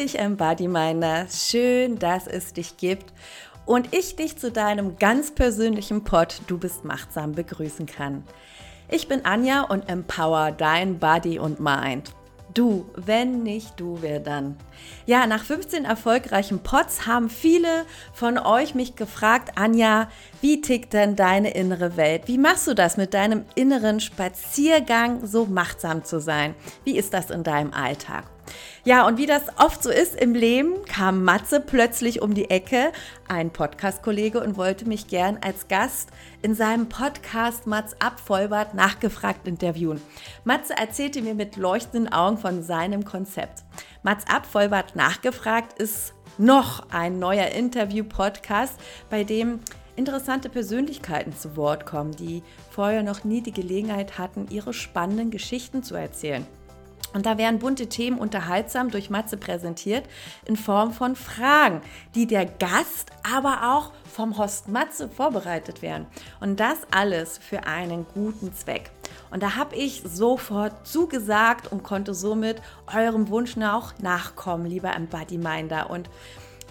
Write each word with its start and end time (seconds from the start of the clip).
dich, 0.00 0.18
Embody 0.18 0.66
Minder. 0.66 1.26
Schön, 1.30 1.98
dass 1.98 2.26
es 2.26 2.54
dich 2.54 2.78
gibt 2.78 3.12
und 3.66 3.94
ich 3.94 4.16
dich 4.16 4.38
zu 4.38 4.50
deinem 4.50 4.96
ganz 4.96 5.30
persönlichen 5.30 6.04
Pod 6.04 6.40
Du 6.46 6.56
bist 6.56 6.86
machtsam 6.86 7.32
begrüßen 7.32 7.84
kann. 7.84 8.24
Ich 8.88 9.08
bin 9.08 9.26
Anja 9.26 9.62
und 9.62 9.90
empower 9.90 10.52
dein 10.52 10.98
Body 10.98 11.38
und 11.38 11.60
Mind. 11.60 12.14
Du, 12.54 12.86
wenn 12.96 13.42
nicht 13.42 13.78
du, 13.78 13.98
wer 14.00 14.20
dann? 14.20 14.56
Ja, 15.04 15.26
nach 15.26 15.44
15 15.44 15.84
erfolgreichen 15.84 16.60
Pots 16.60 17.06
haben 17.06 17.28
viele 17.28 17.84
von 18.14 18.38
euch 18.38 18.74
mich 18.74 18.96
gefragt, 18.96 19.52
Anja, 19.56 20.08
wie 20.40 20.62
tickt 20.62 20.94
denn 20.94 21.14
deine 21.14 21.52
innere 21.52 21.98
Welt? 21.98 22.22
Wie 22.24 22.38
machst 22.38 22.66
du 22.66 22.74
das 22.74 22.96
mit 22.96 23.12
deinem 23.12 23.44
inneren 23.54 24.00
Spaziergang, 24.00 25.26
so 25.26 25.44
machtsam 25.44 26.04
zu 26.04 26.20
sein? 26.20 26.54
Wie 26.84 26.96
ist 26.96 27.12
das 27.12 27.30
in 27.30 27.44
deinem 27.44 27.74
Alltag? 27.74 28.24
Ja, 28.84 29.06
und 29.06 29.18
wie 29.18 29.26
das 29.26 29.42
oft 29.58 29.82
so 29.82 29.90
ist 29.90 30.14
im 30.14 30.34
Leben, 30.34 30.84
kam 30.86 31.22
Matze 31.24 31.60
plötzlich 31.60 32.22
um 32.22 32.34
die 32.34 32.50
Ecke, 32.50 32.92
ein 33.28 33.50
Podcast-Kollege, 33.50 34.40
und 34.40 34.56
wollte 34.56 34.86
mich 34.86 35.06
gern 35.06 35.38
als 35.42 35.68
Gast 35.68 36.10
in 36.42 36.54
seinem 36.54 36.88
Podcast 36.88 37.66
Mats 37.66 37.94
Abvollbart 37.98 38.74
nachgefragt 38.74 39.46
interviewen. 39.46 40.00
Matze 40.44 40.74
erzählte 40.76 41.22
mir 41.22 41.34
mit 41.34 41.56
leuchtenden 41.56 42.12
Augen 42.12 42.38
von 42.38 42.62
seinem 42.62 43.04
Konzept. 43.04 43.64
Mats 44.02 44.24
Abvollbart 44.28 44.96
nachgefragt 44.96 45.78
ist 45.78 46.14
noch 46.38 46.88
ein 46.90 47.18
neuer 47.18 47.48
Interview-Podcast, 47.48 48.80
bei 49.10 49.24
dem 49.24 49.60
interessante 49.96 50.48
Persönlichkeiten 50.48 51.36
zu 51.36 51.56
Wort 51.56 51.84
kommen, 51.84 52.16
die 52.16 52.42
vorher 52.70 53.02
noch 53.02 53.24
nie 53.24 53.42
die 53.42 53.52
Gelegenheit 53.52 54.18
hatten, 54.18 54.46
ihre 54.50 54.72
spannenden 54.72 55.30
Geschichten 55.30 55.82
zu 55.82 55.94
erzählen. 55.94 56.46
Und 57.12 57.26
da 57.26 57.38
werden 57.38 57.58
bunte 57.58 57.88
Themen 57.88 58.18
unterhaltsam 58.18 58.90
durch 58.90 59.10
Matze 59.10 59.36
präsentiert 59.36 60.04
in 60.44 60.56
Form 60.56 60.92
von 60.92 61.16
Fragen, 61.16 61.82
die 62.14 62.26
der 62.26 62.46
Gast, 62.46 63.10
aber 63.22 63.74
auch 63.74 63.92
vom 64.10 64.38
Host 64.38 64.68
Matze 64.68 65.08
vorbereitet 65.08 65.82
werden. 65.82 66.06
Und 66.40 66.60
das 66.60 66.78
alles 66.90 67.38
für 67.38 67.64
einen 67.66 68.06
guten 68.14 68.52
Zweck. 68.54 68.90
Und 69.30 69.42
da 69.42 69.56
habe 69.56 69.76
ich 69.76 70.02
sofort 70.04 70.86
zugesagt 70.86 71.70
und 71.70 71.82
konnte 71.82 72.14
somit 72.14 72.60
eurem 72.92 73.28
Wunsch 73.28 73.56
auch 73.58 73.92
nachkommen, 73.98 74.66
lieber 74.66 74.94
Embody-Minder. 74.94 75.90
Und 75.90 76.08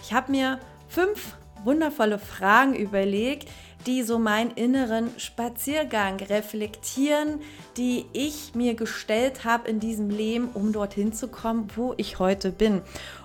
ich 0.02 0.12
habe 0.12 0.30
mir 0.30 0.58
fünf 0.88 1.34
wundervolle 1.64 2.18
Fragen 2.18 2.74
überlegt, 2.74 3.48
die 3.86 4.02
so 4.02 4.18
meinen 4.18 4.50
inneren 4.52 5.10
Spaziergang 5.18 6.18
reflektieren, 6.20 7.40
die 7.76 8.06
ich 8.12 8.54
mir 8.54 8.74
gestellt 8.74 9.44
habe 9.44 9.68
in 9.68 9.80
diesem 9.80 10.10
Leben, 10.10 10.48
um 10.52 10.72
dorthin 10.72 11.12
zu 11.12 11.28
kommen, 11.28 11.68
wo 11.76 11.94
ich 11.96 12.18
heute 12.18 12.52
bin. 12.52 12.82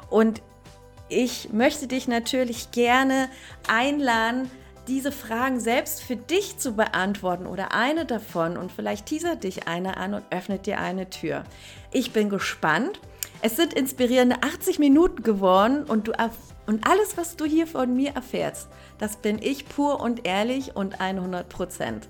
Und 0.09 0.41
ich 1.09 1.51
möchte 1.51 1.87
dich 1.87 2.07
natürlich 2.07 2.71
gerne 2.71 3.29
einladen, 3.67 4.49
diese 4.87 5.11
Fragen 5.11 5.59
selbst 5.59 6.03
für 6.03 6.15
dich 6.15 6.57
zu 6.57 6.73
beantworten 6.73 7.47
oder 7.47 7.71
eine 7.73 8.05
davon 8.05 8.55
und 8.55 8.71
vielleicht 8.71 9.07
teasert 9.07 9.43
dich 9.43 9.67
eine 9.67 9.97
an 9.97 10.13
und 10.13 10.23
öffnet 10.29 10.67
dir 10.67 10.79
eine 10.79 11.09
Tür. 11.09 11.43
Ich 11.91 12.11
bin 12.11 12.29
gespannt. 12.29 12.99
Es 13.41 13.55
sind 13.55 13.73
inspirierende 13.73 14.37
80 14.41 14.79
Minuten 14.79 15.23
geworden 15.23 15.83
und 15.83 16.07
du 16.07 16.13
und 16.67 16.87
alles, 16.87 17.17
was 17.17 17.35
du 17.35 17.45
hier 17.45 17.67
von 17.67 17.95
mir 17.95 18.11
erfährst, 18.11 18.69
das 18.97 19.17
bin 19.17 19.39
ich 19.41 19.67
pur 19.67 19.99
und 19.99 20.25
ehrlich 20.25 20.75
und 20.75 20.99
100 20.99 21.47
Prozent. 21.47 22.07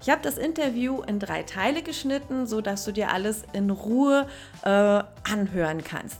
Ich 0.00 0.10
habe 0.10 0.22
das 0.22 0.36
Interview 0.36 1.02
in 1.02 1.18
drei 1.18 1.42
Teile 1.42 1.82
geschnitten, 1.82 2.46
sodass 2.46 2.84
du 2.84 2.92
dir 2.92 3.10
alles 3.10 3.42
in 3.52 3.70
Ruhe 3.70 4.26
äh, 4.62 4.68
anhören 4.68 5.82
kannst. 5.82 6.18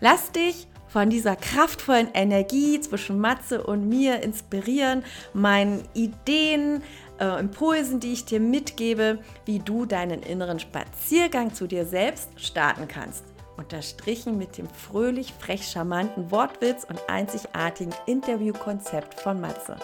Lass 0.00 0.32
dich 0.32 0.68
von 0.86 1.10
dieser 1.10 1.36
kraftvollen 1.36 2.08
Energie 2.14 2.80
zwischen 2.80 3.20
Matze 3.20 3.62
und 3.62 3.88
mir 3.88 4.22
inspirieren, 4.22 5.04
meinen 5.32 5.84
Ideen, 5.94 6.82
äh, 7.20 7.38
Impulsen, 7.38 8.00
die 8.00 8.12
ich 8.12 8.24
dir 8.24 8.40
mitgebe, 8.40 9.18
wie 9.44 9.60
du 9.60 9.86
deinen 9.86 10.22
inneren 10.22 10.58
Spaziergang 10.58 11.54
zu 11.54 11.66
dir 11.66 11.86
selbst 11.86 12.40
starten 12.40 12.88
kannst 12.88 13.24
unterstrichen 13.60 14.38
mit 14.38 14.58
dem 14.58 14.68
fröhlich 14.68 15.32
frech 15.38 15.68
charmanten 15.68 16.30
Wortwitz 16.30 16.84
und 16.84 16.98
einzigartigen 17.08 17.94
Interviewkonzept 18.06 19.20
von 19.20 19.40
Matze. 19.40 19.76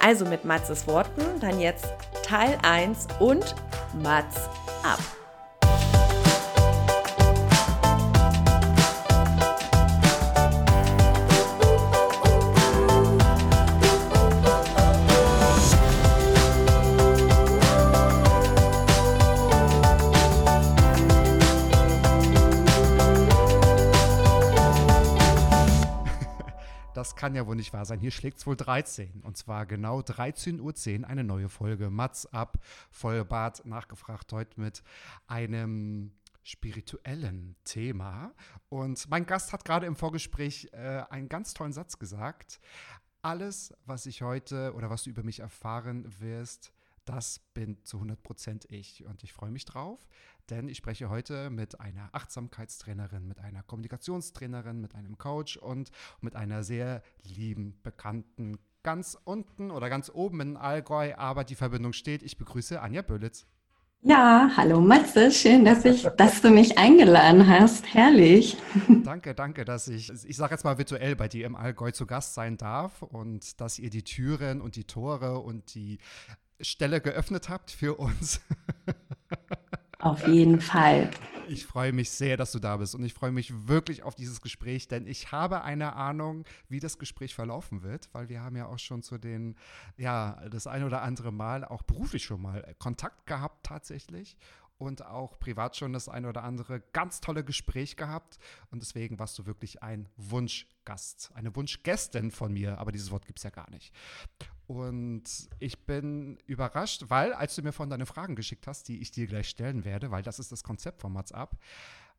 Also 0.00 0.24
mit 0.24 0.44
Matzes 0.44 0.86
Worten 0.86 1.22
dann 1.40 1.60
jetzt 1.60 1.86
Teil 2.22 2.56
1 2.62 3.08
und 3.18 3.54
Matz 4.02 4.48
ab. 4.82 5.00
Kann 27.20 27.34
ja 27.34 27.46
wohl 27.46 27.54
nicht 27.54 27.74
wahr 27.74 27.84
sein. 27.84 28.00
Hier 28.00 28.12
schlägt 28.12 28.38
es 28.38 28.46
wohl 28.46 28.56
13. 28.56 29.20
Und 29.20 29.36
zwar 29.36 29.66
genau 29.66 30.00
13.10 30.00 31.00
Uhr 31.02 31.06
eine 31.06 31.22
neue 31.22 31.50
Folge. 31.50 31.90
Mats 31.90 32.24
ab, 32.24 32.56
Vollbart 32.90 33.66
nachgefragt 33.66 34.32
heute 34.32 34.58
mit 34.58 34.82
einem 35.26 36.12
spirituellen 36.42 37.56
Thema. 37.64 38.32
Und 38.70 39.10
mein 39.10 39.26
Gast 39.26 39.52
hat 39.52 39.66
gerade 39.66 39.84
im 39.84 39.96
Vorgespräch 39.96 40.70
äh, 40.72 41.02
einen 41.10 41.28
ganz 41.28 41.52
tollen 41.52 41.74
Satz 41.74 41.98
gesagt. 41.98 42.58
Alles, 43.20 43.74
was 43.84 44.06
ich 44.06 44.22
heute 44.22 44.72
oder 44.72 44.88
was 44.88 45.02
du 45.02 45.10
über 45.10 45.22
mich 45.22 45.40
erfahren 45.40 46.06
wirst, 46.20 46.72
das 47.10 47.40
bin 47.54 47.76
zu 47.82 47.98
100% 47.98 48.66
ich. 48.68 49.04
Und 49.04 49.24
ich 49.24 49.32
freue 49.32 49.50
mich 49.50 49.64
drauf, 49.64 50.06
denn 50.48 50.68
ich 50.68 50.76
spreche 50.76 51.10
heute 51.10 51.50
mit 51.50 51.80
einer 51.80 52.08
Achtsamkeitstrainerin, 52.12 53.26
mit 53.26 53.40
einer 53.40 53.64
Kommunikationstrainerin, 53.64 54.80
mit 54.80 54.94
einem 54.94 55.18
Coach 55.18 55.56
und 55.56 55.90
mit 56.20 56.36
einer 56.36 56.62
sehr 56.62 57.02
lieben, 57.24 57.80
bekannten, 57.82 58.58
ganz 58.84 59.18
unten 59.24 59.72
oder 59.72 59.90
ganz 59.90 60.10
oben 60.14 60.40
in 60.40 60.56
Allgäu, 60.56 61.14
aber 61.16 61.42
die 61.42 61.56
Verbindung 61.56 61.92
steht. 61.92 62.22
Ich 62.22 62.38
begrüße 62.38 62.80
Anja 62.80 63.02
Böllitz. 63.02 63.44
Ja, 64.02 64.50
hallo 64.56 64.80
Matze, 64.80 65.30
schön, 65.30 65.64
dass, 65.64 65.84
ich, 65.84 66.04
dass 66.16 66.40
du 66.40 66.48
mich 66.48 66.78
eingeladen 66.78 67.46
hast. 67.46 67.92
Herrlich. 67.92 68.56
Danke, 69.04 69.34
danke, 69.34 69.66
dass 69.66 69.88
ich, 69.88 70.10
ich 70.24 70.36
sage 70.36 70.54
jetzt 70.54 70.64
mal 70.64 70.78
virtuell 70.78 71.16
bei 71.16 71.28
dir 71.28 71.44
im 71.44 71.54
Allgäu 71.54 71.90
zu 71.90 72.06
Gast 72.06 72.32
sein 72.32 72.56
darf 72.56 73.02
und 73.02 73.60
dass 73.60 73.78
ihr 73.78 73.90
die 73.90 74.02
Türen 74.02 74.62
und 74.62 74.76
die 74.76 74.84
Tore 74.84 75.40
und 75.40 75.74
die 75.74 75.98
Stelle 76.60 77.00
geöffnet 77.00 77.48
habt 77.48 77.70
für 77.70 77.96
uns. 77.96 78.40
Auf 79.98 80.26
jeden 80.26 80.60
Fall. 80.60 81.10
Ich 81.46 81.66
freue 81.66 81.92
mich 81.92 82.10
sehr, 82.10 82.36
dass 82.36 82.52
du 82.52 82.58
da 82.58 82.76
bist 82.76 82.94
und 82.94 83.04
ich 83.04 83.12
freue 83.12 83.32
mich 83.32 83.66
wirklich 83.66 84.02
auf 84.02 84.14
dieses 84.14 84.40
Gespräch, 84.40 84.86
denn 84.88 85.06
ich 85.06 85.32
habe 85.32 85.62
eine 85.62 85.94
Ahnung, 85.94 86.44
wie 86.68 86.80
das 86.80 86.98
Gespräch 86.98 87.34
verlaufen 87.34 87.82
wird, 87.82 88.08
weil 88.12 88.28
wir 88.28 88.40
haben 88.40 88.56
ja 88.56 88.66
auch 88.66 88.78
schon 88.78 89.02
zu 89.02 89.18
den, 89.18 89.56
ja, 89.96 90.40
das 90.48 90.66
ein 90.66 90.84
oder 90.84 91.02
andere 91.02 91.32
Mal 91.32 91.64
auch 91.64 91.82
beruflich 91.82 92.24
schon 92.24 92.40
mal 92.40 92.74
Kontakt 92.78 93.26
gehabt 93.26 93.66
tatsächlich 93.66 94.36
und 94.80 95.04
auch 95.04 95.38
privat 95.38 95.76
schon 95.76 95.92
das 95.92 96.08
ein 96.08 96.24
oder 96.24 96.42
andere 96.42 96.80
ganz 96.92 97.20
tolle 97.20 97.44
Gespräch 97.44 97.96
gehabt. 97.96 98.38
Und 98.70 98.80
deswegen 98.80 99.18
warst 99.18 99.38
du 99.38 99.44
wirklich 99.44 99.82
ein 99.82 100.08
Wunschgast, 100.16 101.32
eine 101.34 101.54
Wunschgästin 101.54 102.30
von 102.30 102.52
mir, 102.52 102.78
aber 102.78 102.90
dieses 102.90 103.10
Wort 103.10 103.26
gibt 103.26 103.40
es 103.40 103.42
ja 103.42 103.50
gar 103.50 103.68
nicht. 103.70 103.92
Und 104.70 105.24
ich 105.58 105.84
bin 105.84 106.38
überrascht, 106.46 107.06
weil 107.08 107.32
als 107.32 107.56
du 107.56 107.62
mir 107.62 107.72
von 107.72 107.90
deine 107.90 108.06
Fragen 108.06 108.36
geschickt 108.36 108.68
hast, 108.68 108.86
die 108.86 109.00
ich 109.00 109.10
dir 109.10 109.26
gleich 109.26 109.48
stellen 109.48 109.84
werde, 109.84 110.12
weil 110.12 110.22
das 110.22 110.38
ist 110.38 110.52
das 110.52 110.62
Konzept 110.62 111.00
von 111.00 111.12
WhatsApp, 111.12 111.56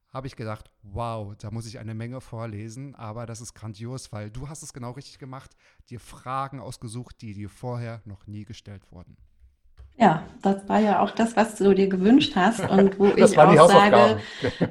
habe 0.09 0.27
ich 0.27 0.35
gedacht, 0.35 0.69
wow, 0.83 1.33
da 1.39 1.49
muss 1.49 1.65
ich 1.65 1.79
eine 1.79 1.93
Menge 1.93 2.19
vorlesen, 2.19 2.93
aber 2.95 3.25
das 3.25 3.39
ist 3.39 3.53
grandios, 3.53 4.11
weil 4.11 4.29
du 4.29 4.49
hast 4.49 4.63
es 4.63 4.73
genau 4.73 4.91
richtig 4.91 5.17
gemacht, 5.17 5.51
dir 5.89 6.01
Fragen 6.01 6.59
ausgesucht, 6.59 7.21
die 7.21 7.33
dir 7.33 7.49
vorher 7.49 8.01
noch 8.03 8.27
nie 8.27 8.43
gestellt 8.43 8.83
wurden. 8.91 9.15
Ja, 9.95 10.21
das 10.41 10.67
war 10.67 10.79
ja 10.79 10.99
auch 10.99 11.11
das, 11.11 11.37
was 11.37 11.55
du 11.55 11.73
dir 11.73 11.87
gewünscht 11.87 12.35
hast 12.35 12.69
und 12.69 12.99
wo 12.99 13.05
ich 13.15 13.37
auch 13.37 13.69
sage, 13.69 14.19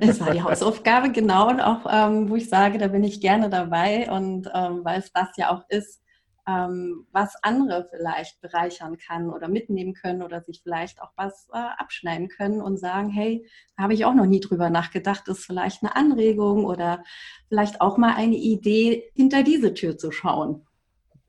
es 0.00 0.20
war 0.20 0.32
die 0.32 0.42
Hausaufgabe, 0.42 1.12
genau, 1.12 1.48
und 1.48 1.62
auch 1.62 1.86
ähm, 1.90 2.28
wo 2.28 2.36
ich 2.36 2.50
sage, 2.50 2.76
da 2.76 2.88
bin 2.88 3.04
ich 3.04 3.22
gerne 3.22 3.48
dabei 3.48 4.10
und 4.10 4.50
ähm, 4.52 4.84
weil 4.84 4.98
es 4.98 5.10
das 5.14 5.34
ja 5.38 5.50
auch 5.50 5.64
ist, 5.70 6.02
ähm, 6.50 7.06
was 7.12 7.36
andere 7.42 7.88
vielleicht 7.90 8.40
bereichern 8.40 8.96
kann 8.98 9.30
oder 9.30 9.48
mitnehmen 9.48 9.94
können 9.94 10.22
oder 10.22 10.42
sich 10.42 10.60
vielleicht 10.62 11.00
auch 11.00 11.12
was 11.16 11.48
äh, 11.52 11.58
abschneiden 11.58 12.28
können 12.28 12.60
und 12.60 12.78
sagen, 12.78 13.10
hey, 13.10 13.46
da 13.76 13.84
habe 13.84 13.94
ich 13.94 14.04
auch 14.04 14.14
noch 14.14 14.26
nie 14.26 14.40
drüber 14.40 14.70
nachgedacht, 14.70 15.28
ist 15.28 15.44
vielleicht 15.44 15.82
eine 15.82 15.94
Anregung 15.94 16.64
oder 16.64 17.04
vielleicht 17.48 17.80
auch 17.80 17.96
mal 17.96 18.14
eine 18.14 18.36
Idee, 18.36 19.10
hinter 19.14 19.42
diese 19.42 19.74
Tür 19.74 19.96
zu 19.96 20.10
schauen. 20.10 20.66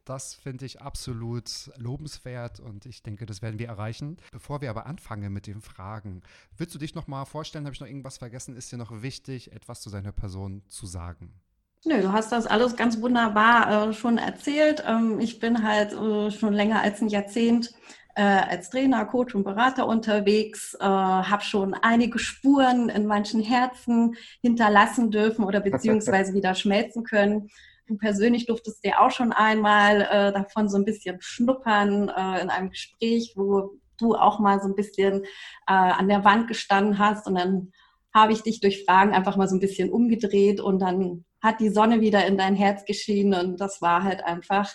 Das 0.04 0.34
finde 0.34 0.66
ich 0.66 0.82
absolut 0.82 1.72
lobenswert 1.78 2.60
und 2.60 2.88
ich 2.88 3.04
denke, 3.04 3.28
das 3.28 3.44
werden 3.44 3.60
wir 3.60 3.68
erreichen. 3.68 4.18
Bevor 4.32 4.62
wir 4.62 4.72
aber 4.72 4.88
anfangen 4.88 5.32
mit 5.32 5.46
den 5.46 5.62
Fragen, 5.62 6.24
willst 6.58 6.74
du 6.74 6.80
dich 6.80 6.96
noch 6.96 7.08
mal 7.08 7.26
vorstellen? 7.26 7.66
Habe 7.66 7.76
ich 7.76 7.80
noch 7.80 7.88
irgendwas 7.88 8.18
vergessen? 8.18 8.56
Ist 8.56 8.72
dir 8.72 8.78
noch 8.78 9.04
wichtig, 9.04 9.52
etwas 9.52 9.82
zu 9.82 9.90
seiner 9.90 10.12
Person 10.12 10.64
zu 10.68 10.88
sagen? 10.88 11.40
Nö, 11.84 12.00
du 12.02 12.12
hast 12.12 12.32
das 12.32 12.46
alles 12.46 12.76
ganz 12.76 13.02
wunderbar 13.02 13.90
äh, 13.90 13.94
schon 13.94 14.20
erzählt. 14.20 14.84
Ähm, 14.88 15.20
ich 15.20 15.40
bin 15.40 15.64
halt 15.68 15.94
äh, 15.94 16.30
schon 16.30 16.54
länger 16.54 16.82
als 16.82 17.02
ein 17.02 17.08
Jahrzehnt 17.08 17.74
äh, 18.16 18.22
als 18.22 18.70
Trainer, 18.70 19.06
Coach 19.06 19.36
und 19.36 19.44
Berater 19.44 19.88
unterwegs, 19.88 20.76
äh, 20.80 20.84
habe 20.84 21.44
schon 21.44 21.74
einige 21.74 22.20
Spuren 22.20 22.90
in 22.90 23.06
manchen 23.06 23.42
Herzen 23.42 24.16
hinterlassen 24.42 25.12
dürfen 25.12 25.46
oder 25.46 25.62
beziehungsweise 25.62 26.34
wieder 26.34 26.56
schmelzen 26.56 27.04
können. 27.04 27.50
Du 27.88 27.98
persönlich 27.98 28.46
durftest 28.46 28.84
dir 28.84 29.02
auch 29.02 29.12
schon 29.12 29.32
einmal 29.32 30.02
äh, 30.02 30.32
davon 30.32 30.70
so 30.70 30.78
ein 30.78 30.86
bisschen 30.86 31.18
schnuppern 31.20 32.10
äh, 32.10 32.42
in 32.42 32.50
einem 32.50 32.70
Gespräch, 32.70 33.34
wo 33.36 33.72
du 33.98 34.16
auch 34.16 34.40
mal 34.40 34.62
so 34.62 34.68
ein 34.68 34.76
bisschen 34.76 35.24
äh, 35.24 35.74
an 35.74 36.08
der 36.08 36.24
Wand 36.24 36.48
gestanden 36.48 37.00
hast 37.00 37.28
und 37.28 37.36
dann 37.36 37.72
habe 38.14 38.34
ich 38.34 38.44
dich 38.44 38.60
durch 38.60 38.84
Fragen 38.84 39.14
einfach 39.14 39.38
mal 39.38 39.48
so 39.48 39.56
ein 39.56 39.62
bisschen 39.62 39.90
umgedreht 39.90 40.60
und 40.60 40.80
dann 40.80 41.24
hat 41.42 41.60
die 41.60 41.70
Sonne 41.70 42.02
wieder 42.02 42.26
in 42.26 42.38
dein 42.38 42.56
Herz 42.56 42.86
geschienen 42.86 43.34
und 43.34 43.62
das 43.62 43.82
war 43.82 44.04
halt 44.04 44.24
einfach 44.24 44.74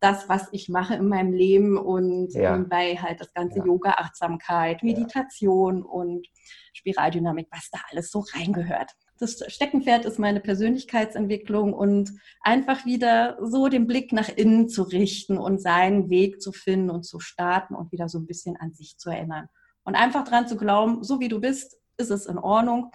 das, 0.00 0.28
was 0.28 0.48
ich 0.52 0.68
mache 0.68 0.94
in 0.94 1.08
meinem 1.08 1.32
Leben 1.32 1.78
und 1.78 2.32
ja. 2.34 2.56
bei 2.58 2.96
halt 2.96 3.20
das 3.20 3.32
ganze 3.32 3.58
ja. 3.58 3.64
Yoga, 3.64 3.92
Achtsamkeit, 3.92 4.82
Meditation 4.82 5.78
ja. 5.78 5.84
und 5.84 6.26
Spiraldynamik, 6.74 7.48
was 7.50 7.70
da 7.70 7.78
alles 7.90 8.10
so 8.10 8.24
reingehört. 8.34 8.92
Das 9.18 9.42
Steckenpferd 9.48 10.04
ist 10.04 10.18
meine 10.18 10.40
Persönlichkeitsentwicklung 10.40 11.72
und 11.72 12.12
einfach 12.42 12.84
wieder 12.84 13.38
so 13.40 13.68
den 13.68 13.86
Blick 13.86 14.12
nach 14.12 14.28
innen 14.28 14.68
zu 14.68 14.82
richten 14.82 15.38
und 15.38 15.62
seinen 15.62 16.10
Weg 16.10 16.42
zu 16.42 16.52
finden 16.52 16.90
und 16.90 17.04
zu 17.04 17.18
starten 17.18 17.74
und 17.74 17.92
wieder 17.92 18.10
so 18.10 18.18
ein 18.18 18.26
bisschen 18.26 18.56
an 18.58 18.74
sich 18.74 18.98
zu 18.98 19.08
erinnern. 19.08 19.48
Und 19.84 19.94
einfach 19.94 20.24
dran 20.24 20.46
zu 20.46 20.56
glauben, 20.56 21.02
so 21.02 21.20
wie 21.20 21.28
du 21.28 21.40
bist, 21.40 21.78
ist 21.96 22.10
es 22.10 22.26
in 22.26 22.38
Ordnung 22.38 22.90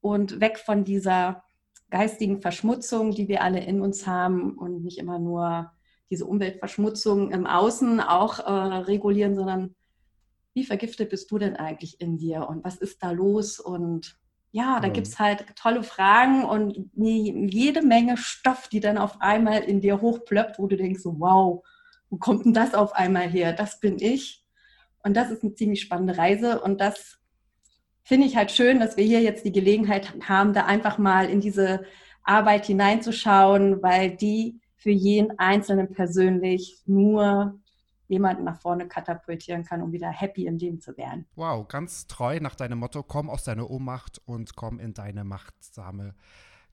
und 0.00 0.40
weg 0.40 0.58
von 0.58 0.84
dieser 0.84 1.43
geistigen 1.94 2.42
Verschmutzung, 2.42 3.12
die 3.12 3.28
wir 3.28 3.40
alle 3.40 3.64
in 3.64 3.80
uns 3.80 4.04
haben 4.04 4.58
und 4.58 4.82
nicht 4.82 4.98
immer 4.98 5.20
nur 5.20 5.70
diese 6.10 6.26
Umweltverschmutzung 6.26 7.30
im 7.30 7.46
Außen 7.46 8.00
auch 8.00 8.40
äh, 8.40 8.50
regulieren, 8.50 9.36
sondern 9.36 9.76
wie 10.54 10.64
vergiftet 10.64 11.10
bist 11.10 11.30
du 11.30 11.38
denn 11.38 11.54
eigentlich 11.54 12.00
in 12.00 12.18
dir 12.18 12.48
und 12.48 12.64
was 12.64 12.78
ist 12.78 13.00
da 13.04 13.12
los? 13.12 13.60
Und 13.60 14.18
ja, 14.50 14.80
da 14.80 14.88
mhm. 14.88 14.92
gibt 14.92 15.06
es 15.06 15.20
halt 15.20 15.46
tolle 15.54 15.84
Fragen 15.84 16.44
und 16.44 16.90
jede 16.96 17.82
Menge 17.82 18.16
Stoff, 18.16 18.66
die 18.66 18.80
dann 18.80 18.98
auf 18.98 19.20
einmal 19.20 19.62
in 19.62 19.80
dir 19.80 20.00
hochplöppt, 20.00 20.58
wo 20.58 20.66
du 20.66 20.76
denkst, 20.76 21.00
so, 21.00 21.20
wow, 21.20 21.64
wo 22.10 22.16
kommt 22.16 22.44
denn 22.44 22.54
das 22.54 22.74
auf 22.74 22.92
einmal 22.94 23.28
her? 23.28 23.52
Das 23.52 23.78
bin 23.78 24.00
ich. 24.00 24.44
Und 25.04 25.16
das 25.16 25.30
ist 25.30 25.44
eine 25.44 25.54
ziemlich 25.54 25.80
spannende 25.80 26.18
Reise 26.18 26.60
und 26.60 26.80
das 26.80 27.20
finde 28.04 28.26
ich 28.26 28.36
halt 28.36 28.52
schön, 28.52 28.78
dass 28.78 28.96
wir 28.96 29.04
hier 29.04 29.20
jetzt 29.20 29.44
die 29.44 29.52
Gelegenheit 29.52 30.14
haben, 30.28 30.52
da 30.52 30.66
einfach 30.66 30.98
mal 30.98 31.28
in 31.28 31.40
diese 31.40 31.84
Arbeit 32.22 32.66
hineinzuschauen, 32.66 33.82
weil 33.82 34.16
die 34.16 34.60
für 34.76 34.90
jeden 34.90 35.38
Einzelnen 35.38 35.92
persönlich 35.92 36.82
nur 36.86 37.58
jemanden 38.06 38.44
nach 38.44 38.60
vorne 38.60 38.86
katapultieren 38.86 39.64
kann, 39.64 39.80
um 39.80 39.92
wieder 39.92 40.10
happy 40.10 40.46
im 40.46 40.58
Leben 40.58 40.80
zu 40.80 40.96
werden. 40.98 41.26
Wow, 41.36 41.66
ganz 41.66 42.06
treu 42.06 42.38
nach 42.40 42.54
deinem 42.54 42.78
Motto, 42.78 43.02
komm 43.02 43.30
aus 43.30 43.44
deiner 43.44 43.70
Ohnmacht 43.70 44.20
und 44.26 44.54
komm 44.54 44.78
in 44.78 44.92
deine 44.92 45.24
machtsame 45.24 46.14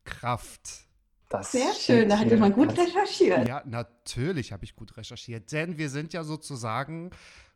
Kraft. 0.04 0.88
Das 1.30 1.54
Sehr 1.54 1.74
schön, 1.74 2.10
da 2.10 2.20
hat 2.20 2.30
jemand 2.30 2.56
gut 2.56 2.78
recherchiert. 2.78 3.48
Ja, 3.48 3.64
natürlich 3.66 4.52
habe 4.52 4.66
ich 4.66 4.76
gut 4.76 4.98
recherchiert, 4.98 5.50
denn 5.54 5.78
wir 5.78 5.90
sind 5.90 6.12
ja 6.12 6.26
sozusagen 6.26 7.12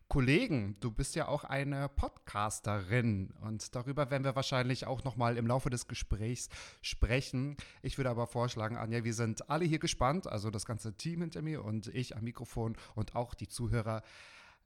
Kollegen, 0.07 0.77
du 0.79 0.91
bist 0.91 1.15
ja 1.15 1.27
auch 1.27 1.43
eine 1.43 1.89
Podcasterin 1.89 3.31
und 3.41 3.75
darüber 3.75 4.11
werden 4.11 4.23
wir 4.23 4.35
wahrscheinlich 4.35 4.85
auch 4.85 5.03
noch 5.03 5.15
mal 5.15 5.35
im 5.35 5.47
Laufe 5.47 5.69
des 5.69 5.87
Gesprächs 5.87 6.47
sprechen. 6.81 7.57
Ich 7.81 7.97
würde 7.97 8.11
aber 8.11 8.27
vorschlagen, 8.27 8.77
Anja, 8.77 9.03
wir 9.03 9.15
sind 9.15 9.49
alle 9.49 9.65
hier 9.65 9.79
gespannt, 9.79 10.27
also 10.27 10.51
das 10.51 10.65
ganze 10.65 10.95
Team 10.95 11.21
hinter 11.21 11.41
mir 11.41 11.65
und 11.65 11.87
ich 11.87 12.15
am 12.15 12.23
Mikrofon 12.23 12.77
und 12.93 13.15
auch 13.15 13.33
die 13.33 13.47
Zuhörer. 13.47 14.03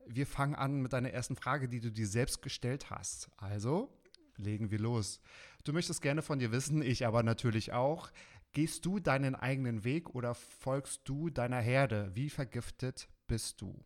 Wir 0.05 0.27
fangen 0.27 0.55
an 0.55 0.81
mit 0.81 0.91
deiner 0.91 1.11
ersten 1.11 1.37
Frage, 1.37 1.69
die 1.69 1.79
du 1.79 1.91
dir 1.91 2.07
selbst 2.07 2.41
gestellt 2.41 2.89
hast. 2.89 3.29
Also 3.37 3.89
legen 4.35 4.71
wir 4.71 4.79
los. 4.79 5.21
Du 5.63 5.71
möchtest 5.71 6.01
gerne 6.01 6.21
von 6.21 6.39
dir 6.39 6.51
wissen, 6.51 6.81
ich 6.81 7.07
aber 7.07 7.23
natürlich 7.23 7.71
auch. 7.71 8.11
Gehst 8.51 8.85
du 8.85 8.99
deinen 8.99 9.35
eigenen 9.35 9.83
Weg 9.83 10.15
oder 10.15 10.35
folgst 10.35 11.01
du 11.05 11.29
deiner 11.29 11.61
Herde? 11.61 12.11
Wie 12.13 12.29
vergiftet 12.29 13.07
bist 13.27 13.61
du? 13.61 13.85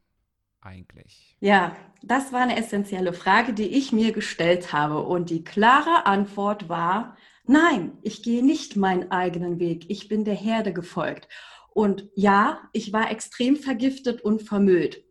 Eigentlich? 0.65 1.35
Ja, 1.39 1.75
das 2.01 2.33
war 2.33 2.41
eine 2.41 2.57
essentielle 2.57 3.13
Frage, 3.13 3.53
die 3.53 3.67
ich 3.67 3.91
mir 3.91 4.11
gestellt 4.11 4.73
habe. 4.73 5.03
Und 5.03 5.29
die 5.29 5.43
klare 5.43 6.05
Antwort 6.05 6.69
war, 6.69 7.17
nein, 7.45 7.97
ich 8.01 8.23
gehe 8.23 8.43
nicht 8.43 8.75
meinen 8.75 9.11
eigenen 9.11 9.59
Weg. 9.59 9.89
Ich 9.89 10.07
bin 10.07 10.25
der 10.25 10.35
Herde 10.35 10.73
gefolgt. 10.73 11.27
Und 11.73 12.09
ja, 12.15 12.61
ich 12.71 12.93
war 12.93 13.11
extrem 13.11 13.55
vergiftet 13.55 14.21
und 14.21 14.43
vermüllt. 14.43 15.03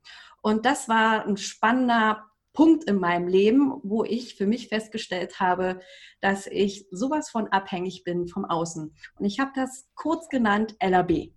Und 0.43 0.65
das 0.67 0.89
war 0.89 1.27
ein 1.27 1.37
spannender 1.37 2.25
Punkt 2.53 2.85
in 2.85 2.97
meinem 2.97 3.29
Leben, 3.29 3.81
wo 3.83 4.05
ich 4.05 4.35
für 4.35 4.47
mich 4.47 4.69
festgestellt 4.69 5.41
habe, 5.41 5.81
dass 6.21 6.47
ich 6.47 6.87
sowas 6.91 7.31
von 7.31 7.49
abhängig 7.49 8.05
bin 8.05 8.29
vom 8.29 8.45
Außen. 8.45 8.95
Und 9.19 9.25
ich 9.25 9.41
habe 9.41 9.53
das 9.55 9.89
kurz 9.95 10.29
genannt 10.29 10.77
LAB. 10.83 11.33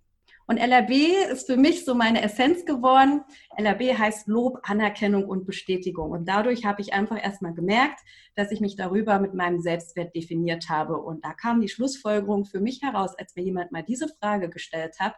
Und 0.46 0.58
LRB 0.58 1.32
ist 1.32 1.46
für 1.46 1.56
mich 1.56 1.84
so 1.84 1.94
meine 1.94 2.22
Essenz 2.22 2.64
geworden. 2.64 3.24
LRB 3.56 3.98
heißt 3.98 4.28
Lob, 4.28 4.60
Anerkennung 4.62 5.24
und 5.24 5.44
Bestätigung. 5.44 6.12
Und 6.12 6.28
dadurch 6.28 6.64
habe 6.64 6.82
ich 6.82 6.92
einfach 6.92 7.22
erstmal 7.22 7.52
gemerkt, 7.52 8.00
dass 8.36 8.52
ich 8.52 8.60
mich 8.60 8.76
darüber 8.76 9.18
mit 9.18 9.34
meinem 9.34 9.60
Selbstwert 9.60 10.14
definiert 10.14 10.68
habe. 10.68 10.98
Und 10.98 11.24
da 11.24 11.32
kam 11.32 11.60
die 11.60 11.68
Schlussfolgerung 11.68 12.44
für 12.44 12.60
mich 12.60 12.82
heraus, 12.82 13.16
als 13.18 13.34
mir 13.34 13.42
jemand 13.42 13.72
mal 13.72 13.82
diese 13.82 14.08
Frage 14.08 14.48
gestellt 14.48 15.00
hat. 15.00 15.14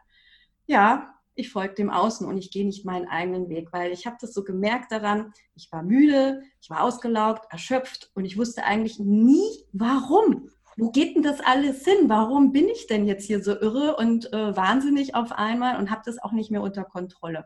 Ja, 0.66 1.14
ich 1.34 1.50
folge 1.50 1.74
dem 1.74 1.90
Außen 1.90 2.26
und 2.26 2.36
ich 2.36 2.50
gehe 2.50 2.66
nicht 2.66 2.84
meinen 2.84 3.06
eigenen 3.06 3.48
Weg, 3.48 3.68
weil 3.72 3.92
ich 3.92 4.06
habe 4.06 4.16
das 4.20 4.34
so 4.34 4.42
gemerkt 4.42 4.90
daran, 4.90 5.32
ich 5.54 5.70
war 5.70 5.84
müde, 5.84 6.42
ich 6.60 6.68
war 6.68 6.82
ausgelaugt, 6.82 7.46
erschöpft 7.52 8.10
und 8.14 8.24
ich 8.24 8.36
wusste 8.36 8.64
eigentlich 8.64 8.98
nie, 8.98 9.46
warum 9.72 10.50
wo 10.78 10.90
geht 10.90 11.16
denn 11.16 11.22
das 11.22 11.40
alles 11.40 11.84
hin? 11.84 12.08
Warum 12.08 12.52
bin 12.52 12.68
ich 12.68 12.86
denn 12.86 13.04
jetzt 13.06 13.26
hier 13.26 13.42
so 13.42 13.52
irre 13.52 13.96
und 13.96 14.32
äh, 14.32 14.56
wahnsinnig 14.56 15.14
auf 15.14 15.32
einmal 15.32 15.76
und 15.76 15.90
habe 15.90 16.02
das 16.04 16.18
auch 16.22 16.32
nicht 16.32 16.50
mehr 16.50 16.62
unter 16.62 16.84
Kontrolle? 16.84 17.44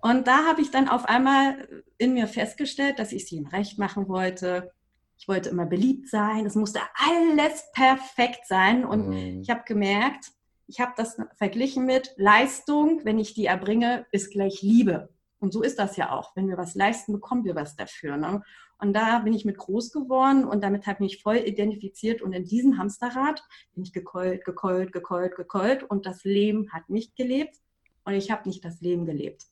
Und 0.00 0.26
da 0.26 0.46
habe 0.46 0.62
ich 0.62 0.70
dann 0.70 0.88
auf 0.88 1.04
einmal 1.04 1.68
in 1.98 2.14
mir 2.14 2.26
festgestellt, 2.26 2.98
dass 2.98 3.12
ich 3.12 3.24
es 3.24 3.32
ihnen 3.32 3.46
recht 3.46 3.78
machen 3.78 4.08
wollte. 4.08 4.72
Ich 5.18 5.28
wollte 5.28 5.50
immer 5.50 5.66
beliebt 5.66 6.08
sein. 6.08 6.46
Es 6.46 6.54
musste 6.54 6.80
alles 6.94 7.70
perfekt 7.74 8.46
sein. 8.46 8.86
Und 8.86 9.08
mhm. 9.08 9.42
ich 9.42 9.50
habe 9.50 9.62
gemerkt, 9.66 10.32
ich 10.66 10.80
habe 10.80 10.92
das 10.96 11.18
verglichen 11.36 11.84
mit 11.84 12.14
Leistung, 12.16 13.04
wenn 13.04 13.18
ich 13.18 13.34
die 13.34 13.44
erbringe, 13.44 14.06
ist 14.12 14.30
gleich 14.30 14.62
Liebe. 14.62 15.10
Und 15.40 15.52
so 15.52 15.62
ist 15.62 15.78
das 15.78 15.98
ja 15.98 16.12
auch. 16.12 16.34
Wenn 16.34 16.48
wir 16.48 16.56
was 16.56 16.74
leisten, 16.74 17.12
bekommen 17.12 17.44
wir 17.44 17.54
was 17.54 17.76
dafür. 17.76 18.16
Ne? 18.16 18.42
Und 18.80 18.94
da 18.94 19.18
bin 19.18 19.34
ich 19.34 19.44
mit 19.44 19.58
groß 19.58 19.92
geworden 19.92 20.44
und 20.44 20.62
damit 20.62 20.86
habe 20.86 21.04
ich 21.04 21.12
mich 21.12 21.22
voll 21.22 21.36
identifiziert. 21.36 22.22
Und 22.22 22.32
in 22.32 22.44
diesem 22.44 22.78
Hamsterrad 22.78 23.42
bin 23.74 23.82
ich 23.82 23.92
gekeult, 23.92 24.44
gekeult, 24.44 24.92
gekeult, 24.92 25.36
gekeult. 25.36 25.82
Und 25.82 26.06
das 26.06 26.24
Leben 26.24 26.72
hat 26.72 26.88
mich 26.88 27.14
gelebt 27.14 27.56
und 28.04 28.14
ich 28.14 28.30
habe 28.30 28.48
nicht 28.48 28.64
das 28.64 28.80
Leben 28.80 29.04
gelebt. 29.04 29.46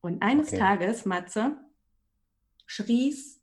Und 0.00 0.22
eines 0.22 0.48
okay. 0.48 0.58
Tages, 0.58 1.04
Matze, 1.04 1.56
schrie 2.66 3.10
es 3.10 3.40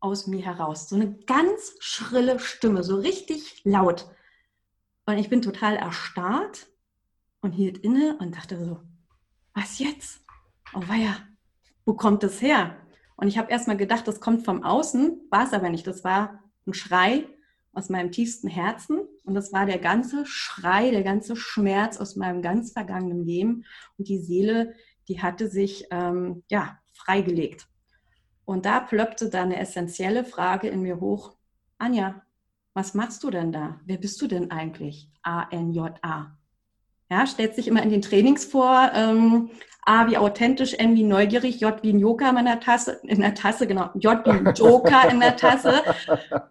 aus 0.00 0.26
mir 0.26 0.44
heraus. 0.44 0.88
So 0.88 0.96
eine 0.96 1.14
ganz 1.26 1.76
schrille 1.78 2.38
Stimme, 2.38 2.82
so 2.82 2.96
richtig 2.96 3.62
laut. 3.64 4.08
Und 5.06 5.18
ich 5.18 5.28
bin 5.28 5.42
total 5.42 5.76
erstarrt 5.76 6.66
und 7.40 7.52
hielt 7.52 7.78
inne 7.78 8.18
und 8.18 8.36
dachte 8.36 8.58
so, 8.64 8.80
was 9.54 9.78
jetzt? 9.78 10.20
Oh 10.74 10.82
weia, 10.86 11.16
wo 11.84 11.94
kommt 11.94 12.24
das 12.24 12.42
her? 12.42 12.76
Und 13.16 13.28
ich 13.28 13.38
habe 13.38 13.50
erstmal 13.50 13.76
gedacht, 13.76 14.06
das 14.06 14.20
kommt 14.20 14.44
vom 14.44 14.62
Außen, 14.62 15.20
war 15.30 15.44
es 15.44 15.52
aber 15.52 15.70
nicht. 15.70 15.86
Das 15.86 16.04
war 16.04 16.42
ein 16.66 16.74
Schrei 16.74 17.24
aus 17.72 17.88
meinem 17.88 18.10
tiefsten 18.10 18.48
Herzen 18.48 19.00
und 19.24 19.34
das 19.34 19.52
war 19.52 19.66
der 19.66 19.78
ganze 19.78 20.24
Schrei, 20.24 20.90
der 20.90 21.02
ganze 21.02 21.36
Schmerz 21.36 21.98
aus 21.98 22.16
meinem 22.16 22.40
ganz 22.40 22.72
vergangenen 22.72 23.24
Leben 23.24 23.64
und 23.98 24.08
die 24.08 24.18
Seele, 24.18 24.74
die 25.08 25.20
hatte 25.20 25.48
sich 25.48 25.86
ähm, 25.90 26.42
ja 26.48 26.78
freigelegt. 26.92 27.68
Und 28.46 28.64
da 28.64 28.80
plöppte 28.80 29.28
da 29.28 29.42
eine 29.42 29.58
essentielle 29.58 30.24
Frage 30.24 30.68
in 30.68 30.80
mir 30.80 31.00
hoch: 31.00 31.36
Anja, 31.78 32.22
was 32.72 32.94
machst 32.94 33.22
du 33.24 33.30
denn 33.30 33.52
da? 33.52 33.80
Wer 33.84 33.98
bist 33.98 34.20
du 34.22 34.26
denn 34.26 34.50
eigentlich? 34.50 35.10
A-N-J-A. 35.22 36.36
Ja, 37.10 37.26
stellt 37.26 37.54
sich 37.54 37.68
immer 37.68 37.82
in 37.82 37.90
den 37.90 38.02
Trainings 38.02 38.44
vor, 38.44 38.90
ähm, 38.94 39.50
A 39.86 40.08
wie 40.08 40.18
authentisch, 40.18 40.74
N 40.74 40.96
wie 40.96 41.04
neugierig, 41.04 41.60
J 41.60 41.80
wie 41.82 41.92
ein 41.92 42.00
Joker 42.00 42.36
in 42.36 42.44
der 42.44 42.58
Tasse, 42.58 43.00
in 43.04 43.20
der 43.20 43.34
Tasse, 43.34 43.68
genau, 43.68 43.90
J 43.94 44.24
wie 44.26 44.30
ein 44.30 44.52
Joker 44.54 45.08
in 45.08 45.20
der 45.20 45.36
Tasse 45.36 45.82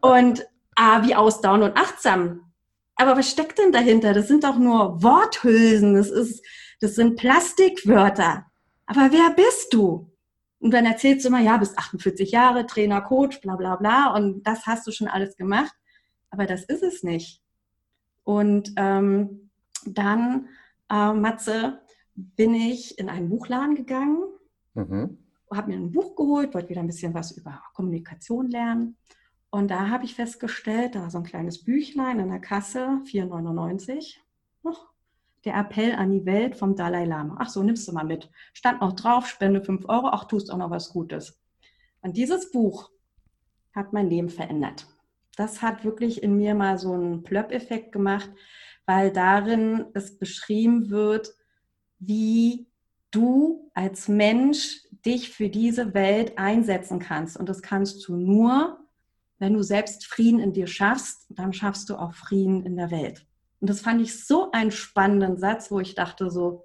und 0.02 0.48
A 0.76 1.06
wie 1.06 1.16
ausdauernd 1.16 1.64
und 1.66 1.78
achtsam. 1.78 2.54
Aber 2.96 3.18
was 3.18 3.30
steckt 3.30 3.60
denn 3.60 3.74
dahinter? 3.74 4.14
Das 4.14 4.30
sind 4.30 4.46
doch 4.46 4.58
nur 4.58 5.04
Worthülsen, 5.04 5.96
das 5.96 6.10
ist, 6.10 6.46
das 6.80 6.96
sind 6.96 7.18
Plastikwörter. 7.18 8.46
Aber 8.86 9.12
wer 9.12 9.32
bist 9.32 9.74
du? 9.74 10.12
Und 10.60 10.74
dann 10.74 10.86
erzählst 10.86 11.26
du 11.26 11.30
immer, 11.30 11.42
ja, 11.42 11.58
bis 11.58 11.78
48 11.78 12.32
Jahre, 12.32 12.66
Trainer, 12.66 13.02
Coach, 13.02 13.42
bla 13.42 13.58
bla 13.58 13.76
bla, 13.76 14.14
und 14.14 14.44
das 14.44 14.66
hast 14.66 14.88
du 14.88 14.92
schon 14.92 15.10
alles 15.10 15.36
gemacht. 15.36 15.74
Aber 16.30 16.46
das 16.46 16.64
ist 16.64 16.84
es 16.84 17.04
nicht. 17.04 17.42
Und 18.24 18.72
ähm, 18.78 19.52
dann, 19.86 20.48
äh, 20.90 21.12
Matze, 21.12 21.82
bin 22.16 22.56
ich 22.56 22.98
in 22.98 23.10
einen 23.10 23.30
Buchladen 23.30 23.76
gegangen, 23.76 24.24
mhm. 24.74 25.18
habe 25.52 25.70
mir 25.70 25.78
ein 25.78 25.92
Buch 25.92 26.16
geholt, 26.16 26.54
wollte 26.54 26.70
wieder 26.70 26.82
ein 26.82 26.88
bisschen 26.88 27.14
was 27.14 27.32
über 27.32 27.62
Kommunikation 27.74 28.50
lernen. 28.50 28.98
Und 29.50 29.70
da 29.70 29.90
habe 29.90 30.06
ich 30.06 30.16
festgestellt, 30.16 30.96
da 30.96 31.02
war 31.02 31.10
so 31.10 31.20
ein 31.20 31.24
kleines 31.24 31.64
Büchlein 31.64 32.20
in 32.20 32.30
der 32.30 32.40
Kasse, 32.40 33.02
4,99. 33.06 34.18
Oh, 34.64 34.74
der 35.46 35.56
Appell 35.56 35.94
an 35.94 36.12
die 36.12 36.26
Welt 36.26 36.56
vom 36.56 36.76
Dalai 36.76 37.06
Lama. 37.06 37.38
Ach 37.40 37.50
so, 37.50 37.64
nimmst 37.64 37.88
du 37.88 37.94
mal 37.94 38.04
mit. 38.04 38.30
Stand 38.54 38.82
noch 38.82 38.94
drauf, 38.94 39.28
spende 39.28 39.62
5 39.62 39.88
Euro, 39.88 40.08
ach, 40.08 40.26
tust 40.26 40.52
auch 40.52 40.58
noch 40.58 40.72
was 40.72 40.90
Gutes. 40.90 41.40
Und 42.02 42.18
dieses 42.18 42.52
Buch 42.52 42.92
hat 43.74 43.94
mein 43.94 44.10
Leben 44.10 44.30
verändert. 44.30 44.88
Das 45.36 45.62
hat 45.62 45.84
wirklich 45.84 46.24
in 46.24 46.38
mir 46.38 46.56
mal 46.56 46.78
so 46.78 46.94
einen 46.94 47.24
Plöpp-Effekt 47.24 47.92
gemacht, 47.92 48.30
weil 48.86 49.12
darin 49.12 49.86
es 49.94 50.18
beschrieben 50.18 50.90
wird, 50.90 51.36
wie 52.00 52.68
du 53.12 53.72
als 53.74 54.08
Mensch 54.08 54.82
dich 55.06 55.30
für 55.30 55.50
diese 55.50 55.94
Welt 55.94 56.38
einsetzen 56.38 57.00
kannst. 57.00 57.38
Und 57.38 57.48
das 57.48 57.62
kannst 57.62 58.08
du 58.08 58.16
nur, 58.16 58.80
wenn 59.40 59.54
du 59.54 59.62
selbst 59.62 60.06
Frieden 60.06 60.40
in 60.40 60.54
dir 60.54 60.68
schaffst, 60.68 61.28
dann 61.30 61.54
schaffst 61.54 61.90
du 61.90 61.96
auch 61.96 62.14
Frieden 62.14 62.66
in 62.66 62.76
der 62.76 62.92
Welt. 62.92 63.26
Und 63.60 63.70
das 63.70 63.82
fand 63.82 64.02
ich 64.02 64.26
so 64.26 64.52
einen 64.52 64.72
spannenden 64.72 65.38
Satz, 65.38 65.72
wo 65.72 65.80
ich 65.80 65.96
dachte 65.96 66.30
so, 66.30 66.64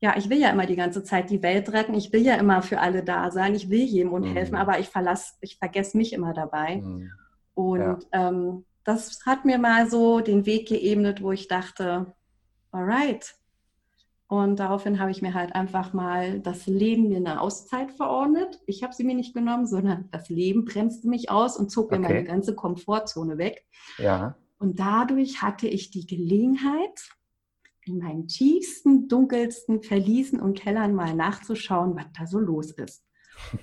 ja, 0.00 0.16
ich 0.16 0.30
will 0.30 0.38
ja 0.38 0.50
immer 0.50 0.66
die 0.66 0.76
ganze 0.76 1.04
Zeit 1.04 1.30
die 1.30 1.42
Welt 1.42 1.72
retten, 1.72 1.94
ich 1.94 2.12
will 2.12 2.22
ja 2.22 2.36
immer 2.36 2.62
für 2.62 2.80
alle 2.80 3.04
da 3.04 3.30
sein, 3.30 3.54
ich 3.54 3.68
will 3.68 3.82
jedem 3.82 4.12
und 4.12 4.22
mhm. 4.22 4.32
helfen, 4.32 4.56
aber 4.56 4.78
ich 4.78 4.88
verlasse, 4.88 5.34
ich 5.40 5.58
vergesse 5.58 5.96
mich 5.96 6.12
immer 6.12 6.32
dabei. 6.32 6.76
Mhm. 6.76 7.10
Und 7.54 7.80
ja. 7.80 7.98
ähm, 8.12 8.64
das 8.84 9.24
hat 9.26 9.44
mir 9.44 9.58
mal 9.58 9.90
so 9.90 10.20
den 10.20 10.46
Weg 10.46 10.68
geebnet, 10.68 11.22
wo 11.22 11.32
ich 11.32 11.48
dachte, 11.48 12.14
alright. 12.72 13.34
Und 14.30 14.60
daraufhin 14.60 15.00
habe 15.00 15.10
ich 15.10 15.22
mir 15.22 15.34
halt 15.34 15.56
einfach 15.56 15.92
mal 15.92 16.38
das 16.38 16.68
Leben 16.68 17.08
mir 17.08 17.16
eine 17.16 17.40
Auszeit 17.40 17.90
verordnet. 17.90 18.60
Ich 18.64 18.84
habe 18.84 18.94
sie 18.94 19.02
mir 19.02 19.16
nicht 19.16 19.34
genommen, 19.34 19.66
sondern 19.66 20.08
das 20.12 20.28
Leben 20.28 20.64
bremste 20.64 21.08
mich 21.08 21.32
aus 21.32 21.56
und 21.56 21.68
zog 21.72 21.90
mir 21.90 21.98
meine 21.98 22.22
ganze 22.22 22.54
Komfortzone 22.54 23.38
weg. 23.38 23.66
Ja. 23.98 24.36
Und 24.60 24.78
dadurch 24.78 25.42
hatte 25.42 25.66
ich 25.66 25.90
die 25.90 26.06
Gelegenheit, 26.06 27.10
in 27.86 27.98
meinen 27.98 28.28
tiefsten, 28.28 29.08
dunkelsten 29.08 29.82
Verliesen 29.82 30.38
und 30.38 30.56
Kellern 30.56 30.94
mal 30.94 31.12
nachzuschauen, 31.16 31.96
was 31.96 32.06
da 32.16 32.24
so 32.24 32.38
los 32.38 32.70
ist. 32.70 33.02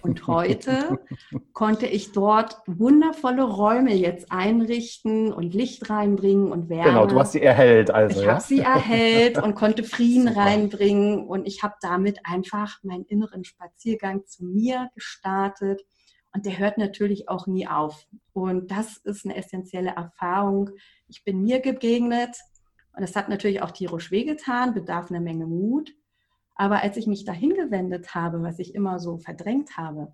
Und 0.01 0.27
heute 0.27 1.00
konnte 1.53 1.86
ich 1.86 2.12
dort 2.12 2.57
wundervolle 2.65 3.43
Räume 3.43 3.93
jetzt 3.93 4.31
einrichten 4.31 5.31
und 5.31 5.53
Licht 5.53 5.89
reinbringen 5.89 6.51
und 6.51 6.69
Wärme. 6.69 6.89
Genau, 6.89 7.05
du 7.05 7.19
hast 7.19 7.34
sie 7.34 7.41
erhellt 7.41 7.91
also. 7.91 8.19
Ich 8.19 8.25
ja? 8.25 8.34
habe 8.34 8.43
sie 8.43 8.60
erhellt 8.60 9.41
und 9.41 9.55
konnte 9.55 9.84
Frieden 9.84 10.27
Super. 10.27 10.41
reinbringen 10.41 11.25
und 11.25 11.48
ich 11.48 11.63
habe 11.63 11.75
damit 11.81 12.19
einfach 12.24 12.77
meinen 12.84 13.05
inneren 13.05 13.43
Spaziergang 13.43 14.25
zu 14.25 14.46
mir 14.46 14.89
gestartet 14.93 15.81
und 16.34 16.46
der 16.46 16.57
hört 16.57 16.77
natürlich 16.77 17.29
auch 17.29 17.48
nie 17.48 17.67
auf. 17.67 18.05
Und 18.34 18.72
das 18.72 18.98
ist 18.98 19.25
eine 19.25 19.36
essentielle 19.36 19.91
Erfahrung. 19.91 20.69
Ich 21.07 21.24
bin 21.24 21.41
mir 21.41 21.60
begegnet 21.60 22.38
und 22.96 23.03
es 23.03 23.15
hat 23.15 23.29
natürlich 23.29 23.62
auch 23.62 23.72
tierisch 23.72 24.12
wehgetan, 24.12 24.74
bedarf 24.74 25.10
einer 25.10 25.22
Menge 25.22 25.46
Mut. 25.46 25.91
Aber 26.57 26.81
als 26.81 26.97
ich 26.97 27.07
mich 27.07 27.23
dahin 27.23 27.53
gewendet 27.53 28.15
habe, 28.15 28.41
was 28.41 28.59
ich 28.59 28.73
immer 28.73 28.99
so 28.99 29.17
verdrängt 29.17 29.77
habe, 29.77 30.11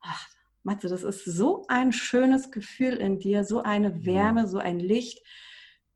ach, 0.00 0.28
Matze, 0.62 0.88
das 0.88 1.02
ist 1.02 1.24
so 1.24 1.64
ein 1.68 1.92
schönes 1.92 2.50
Gefühl 2.50 2.94
in 2.94 3.18
dir, 3.18 3.44
so 3.44 3.62
eine 3.62 4.04
Wärme, 4.04 4.46
so 4.46 4.58
ein 4.58 4.78
Licht. 4.78 5.22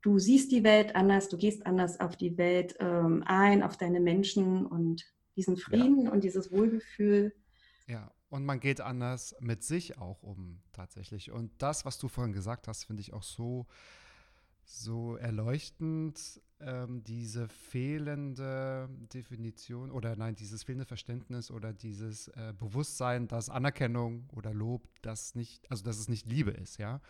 Du 0.01 0.19
siehst 0.19 0.51
die 0.51 0.63
Welt 0.63 0.95
anders, 0.95 1.29
du 1.29 1.37
gehst 1.37 1.65
anders 1.65 1.99
auf 1.99 2.15
die 2.15 2.37
Welt 2.37 2.75
ähm, 2.79 3.23
ein, 3.25 3.63
auf 3.63 3.77
deine 3.77 3.99
Menschen 3.99 4.65
und 4.65 5.05
diesen 5.35 5.57
Frieden 5.57 6.05
ja. 6.05 6.11
und 6.11 6.23
dieses 6.23 6.51
Wohlgefühl. 6.51 7.33
Ja, 7.87 8.11
und 8.29 8.45
man 8.45 8.59
geht 8.59 8.81
anders 8.81 9.35
mit 9.39 9.63
sich 9.63 9.97
auch 9.97 10.21
um 10.23 10.61
tatsächlich. 10.71 11.31
Und 11.31 11.51
das, 11.61 11.85
was 11.85 11.97
du 11.97 12.07
vorhin 12.07 12.33
gesagt 12.33 12.67
hast, 12.67 12.85
finde 12.85 13.01
ich 13.01 13.13
auch 13.13 13.23
so, 13.23 13.67
so 14.69 15.15
erleuchtend, 15.15 16.41
ähm, 16.59 17.03
diese 17.03 17.47
fehlende 17.47 18.87
Definition 19.11 19.89
oder 19.89 20.15
nein, 20.15 20.35
dieses 20.35 20.63
fehlende 20.63 20.85
Verständnis 20.85 21.49
oder 21.49 21.73
dieses 21.73 22.27
äh, 22.29 22.53
Bewusstsein, 22.55 23.27
dass 23.27 23.49
Anerkennung 23.49 24.29
oder 24.35 24.53
Lob 24.53 24.87
das 25.01 25.33
nicht, 25.33 25.69
also 25.71 25.83
dass 25.83 25.97
es 25.97 26.07
nicht 26.07 26.27
Liebe 26.27 26.51
ist, 26.51 26.77
ja. 26.77 27.01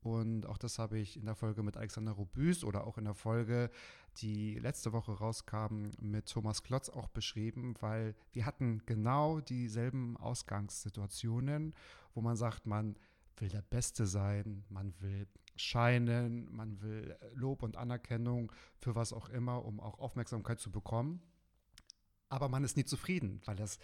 Und 0.00 0.46
auch 0.46 0.58
das 0.58 0.78
habe 0.78 0.98
ich 0.98 1.16
in 1.16 1.24
der 1.24 1.34
Folge 1.34 1.62
mit 1.62 1.76
Alexander 1.76 2.12
Robüs 2.12 2.62
oder 2.62 2.86
auch 2.86 2.98
in 2.98 3.06
der 3.06 3.14
Folge, 3.14 3.70
die 4.18 4.54
letzte 4.54 4.92
Woche 4.92 5.12
rauskam, 5.12 5.90
mit 5.98 6.26
Thomas 6.26 6.62
Klotz 6.62 6.90
auch 6.90 7.08
beschrieben, 7.08 7.74
weil 7.80 8.14
wir 8.32 8.44
hatten 8.44 8.82
genau 8.84 9.40
dieselben 9.40 10.16
Ausgangssituationen, 10.18 11.74
wo 12.14 12.20
man 12.20 12.36
sagt, 12.36 12.66
man 12.66 12.96
will 13.38 13.48
der 13.48 13.62
Beste 13.62 14.06
sein, 14.06 14.64
man 14.68 14.94
will 15.00 15.26
scheinen, 15.56 16.54
man 16.54 16.80
will 16.82 17.16
Lob 17.34 17.62
und 17.62 17.76
Anerkennung 17.76 18.52
für 18.78 18.94
was 18.94 19.12
auch 19.12 19.28
immer, 19.28 19.64
um 19.64 19.80
auch 19.80 19.98
Aufmerksamkeit 19.98 20.60
zu 20.60 20.70
bekommen. 20.70 21.20
Aber 22.28 22.48
man 22.48 22.64
ist 22.64 22.76
nie 22.76 22.84
zufrieden, 22.84 23.40
weil 23.44 23.56
das 23.56 23.78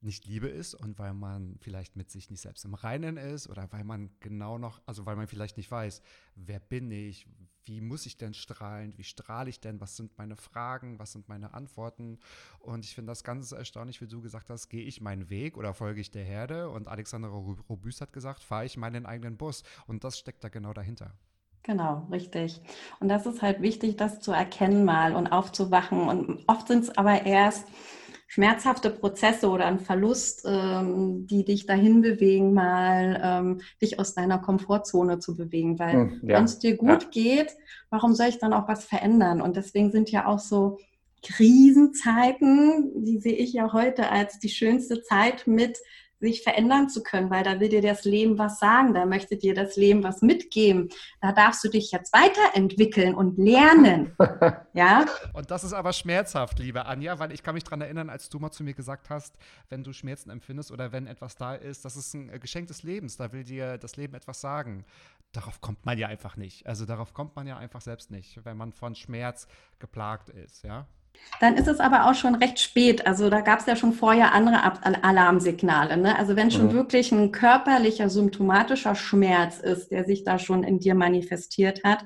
nicht 0.00 0.26
Liebe 0.26 0.48
ist 0.48 0.74
und 0.74 0.98
weil 0.98 1.14
man 1.14 1.56
vielleicht 1.60 1.96
mit 1.96 2.10
sich 2.10 2.30
nicht 2.30 2.40
selbst 2.40 2.64
im 2.64 2.74
Reinen 2.74 3.16
ist 3.16 3.48
oder 3.48 3.70
weil 3.72 3.84
man 3.84 4.10
genau 4.20 4.58
noch, 4.58 4.80
also 4.86 5.06
weil 5.06 5.16
man 5.16 5.26
vielleicht 5.26 5.56
nicht 5.56 5.70
weiß, 5.70 6.02
wer 6.36 6.60
bin 6.60 6.90
ich, 6.90 7.26
wie 7.64 7.80
muss 7.80 8.06
ich 8.06 8.16
denn 8.16 8.32
strahlen, 8.32 8.96
wie 8.96 9.04
strahle 9.04 9.50
ich 9.50 9.60
denn, 9.60 9.80
was 9.80 9.96
sind 9.96 10.16
meine 10.16 10.36
Fragen, 10.36 10.98
was 10.98 11.12
sind 11.12 11.28
meine 11.28 11.52
Antworten 11.52 12.18
und 12.60 12.84
ich 12.84 12.94
finde 12.94 13.10
das 13.10 13.24
ganz 13.24 13.50
erstaunlich, 13.50 14.00
wie 14.00 14.06
du 14.06 14.20
gesagt 14.20 14.50
hast, 14.50 14.68
gehe 14.68 14.84
ich 14.84 15.00
meinen 15.00 15.30
Weg 15.30 15.56
oder 15.56 15.74
folge 15.74 16.00
ich 16.00 16.10
der 16.10 16.24
Herde 16.24 16.70
und 16.70 16.86
Alexander 16.86 17.28
Robüst 17.28 18.00
hat 18.00 18.12
gesagt, 18.12 18.42
fahre 18.42 18.66
ich 18.66 18.76
meinen 18.76 19.04
eigenen 19.04 19.36
Bus 19.36 19.64
und 19.86 20.04
das 20.04 20.18
steckt 20.18 20.44
da 20.44 20.48
genau 20.48 20.72
dahinter. 20.72 21.12
Genau, 21.64 22.06
richtig. 22.10 22.62
Und 23.00 23.08
das 23.08 23.26
ist 23.26 23.42
halt 23.42 23.60
wichtig, 23.60 23.96
das 23.96 24.20
zu 24.20 24.32
erkennen 24.32 24.86
mal 24.86 25.14
und 25.14 25.26
aufzuwachen. 25.26 26.08
Und 26.08 26.44
oft 26.46 26.66
sind 26.68 26.84
es 26.84 26.96
aber 26.96 27.26
erst 27.26 27.68
schmerzhafte 28.28 28.90
Prozesse 28.90 29.48
oder 29.48 29.64
ein 29.64 29.80
Verlust, 29.80 30.44
ähm, 30.46 31.26
die 31.26 31.44
dich 31.44 31.66
dahin 31.66 32.02
bewegen, 32.02 32.52
mal 32.52 33.20
ähm, 33.24 33.60
dich 33.80 33.98
aus 33.98 34.14
deiner 34.14 34.38
Komfortzone 34.38 35.18
zu 35.18 35.34
bewegen. 35.34 35.78
Weil 35.78 35.94
hm, 35.94 36.20
ja. 36.22 36.36
wenn 36.36 36.44
es 36.44 36.58
dir 36.58 36.76
gut 36.76 37.04
ja. 37.04 37.08
geht, 37.10 37.56
warum 37.90 38.14
soll 38.14 38.28
ich 38.28 38.38
dann 38.38 38.52
auch 38.52 38.68
was 38.68 38.84
verändern? 38.84 39.40
Und 39.40 39.56
deswegen 39.56 39.90
sind 39.90 40.10
ja 40.10 40.26
auch 40.26 40.38
so 40.38 40.78
Krisenzeiten, 41.22 43.04
die 43.04 43.18
sehe 43.18 43.34
ich 43.34 43.54
ja 43.54 43.72
heute 43.72 44.10
als 44.10 44.38
die 44.38 44.50
schönste 44.50 45.02
Zeit 45.02 45.46
mit 45.46 45.78
sich 46.20 46.42
verändern 46.42 46.88
zu 46.88 47.02
können, 47.02 47.30
weil 47.30 47.44
da 47.44 47.60
will 47.60 47.68
dir 47.68 47.82
das 47.82 48.04
Leben 48.04 48.38
was 48.38 48.58
sagen, 48.58 48.94
da 48.94 49.06
möchte 49.06 49.36
dir 49.36 49.54
das 49.54 49.76
Leben 49.76 50.02
was 50.02 50.20
mitgeben. 50.22 50.88
Da 51.20 51.32
darfst 51.32 51.62
du 51.62 51.68
dich 51.68 51.92
jetzt 51.92 52.12
weiterentwickeln 52.12 53.14
und 53.14 53.38
lernen. 53.38 54.16
ja? 54.74 55.06
Und 55.32 55.50
das 55.50 55.64
ist 55.64 55.72
aber 55.72 55.92
schmerzhaft, 55.92 56.58
liebe 56.58 56.86
Anja, 56.86 57.18
weil 57.18 57.32
ich 57.32 57.42
kann 57.42 57.54
mich 57.54 57.64
daran 57.64 57.80
erinnern, 57.80 58.10
als 58.10 58.28
du 58.28 58.38
mal 58.38 58.50
zu 58.50 58.64
mir 58.64 58.74
gesagt 58.74 59.10
hast, 59.10 59.36
wenn 59.68 59.84
du 59.84 59.92
Schmerzen 59.92 60.30
empfindest 60.30 60.72
oder 60.72 60.92
wenn 60.92 61.06
etwas 61.06 61.36
da 61.36 61.54
ist, 61.54 61.84
das 61.84 61.96
ist 61.96 62.14
ein 62.14 62.40
Geschenk 62.40 62.68
des 62.68 62.82
Lebens, 62.82 63.16
da 63.16 63.32
will 63.32 63.44
dir 63.44 63.78
das 63.78 63.96
Leben 63.96 64.14
etwas 64.14 64.40
sagen. 64.40 64.84
Darauf 65.32 65.60
kommt 65.60 65.84
man 65.84 65.98
ja 65.98 66.08
einfach 66.08 66.36
nicht. 66.36 66.66
Also 66.66 66.86
darauf 66.86 67.12
kommt 67.12 67.36
man 67.36 67.46
ja 67.46 67.58
einfach 67.58 67.80
selbst 67.80 68.10
nicht, 68.10 68.44
wenn 68.44 68.56
man 68.56 68.72
von 68.72 68.94
Schmerz 68.94 69.46
geplagt 69.78 70.30
ist, 70.30 70.64
ja. 70.64 70.86
Dann 71.40 71.56
ist 71.56 71.68
es 71.68 71.78
aber 71.78 72.08
auch 72.08 72.14
schon 72.14 72.34
recht 72.34 72.58
spät. 72.58 73.06
Also 73.06 73.30
da 73.30 73.40
gab 73.40 73.60
es 73.60 73.66
ja 73.66 73.76
schon 73.76 73.92
vorher 73.92 74.32
andere 74.34 74.60
Alarmsignale. 75.04 75.96
Ne? 75.96 76.18
Also 76.18 76.34
wenn 76.34 76.50
schon 76.50 76.66
mhm. 76.66 76.72
wirklich 76.72 77.12
ein 77.12 77.30
körperlicher, 77.30 78.08
symptomatischer 78.08 78.94
Schmerz 78.94 79.58
ist, 79.58 79.90
der 79.90 80.04
sich 80.04 80.24
da 80.24 80.38
schon 80.38 80.64
in 80.64 80.80
dir 80.80 80.94
manifestiert 80.94 81.84
hat, 81.84 82.04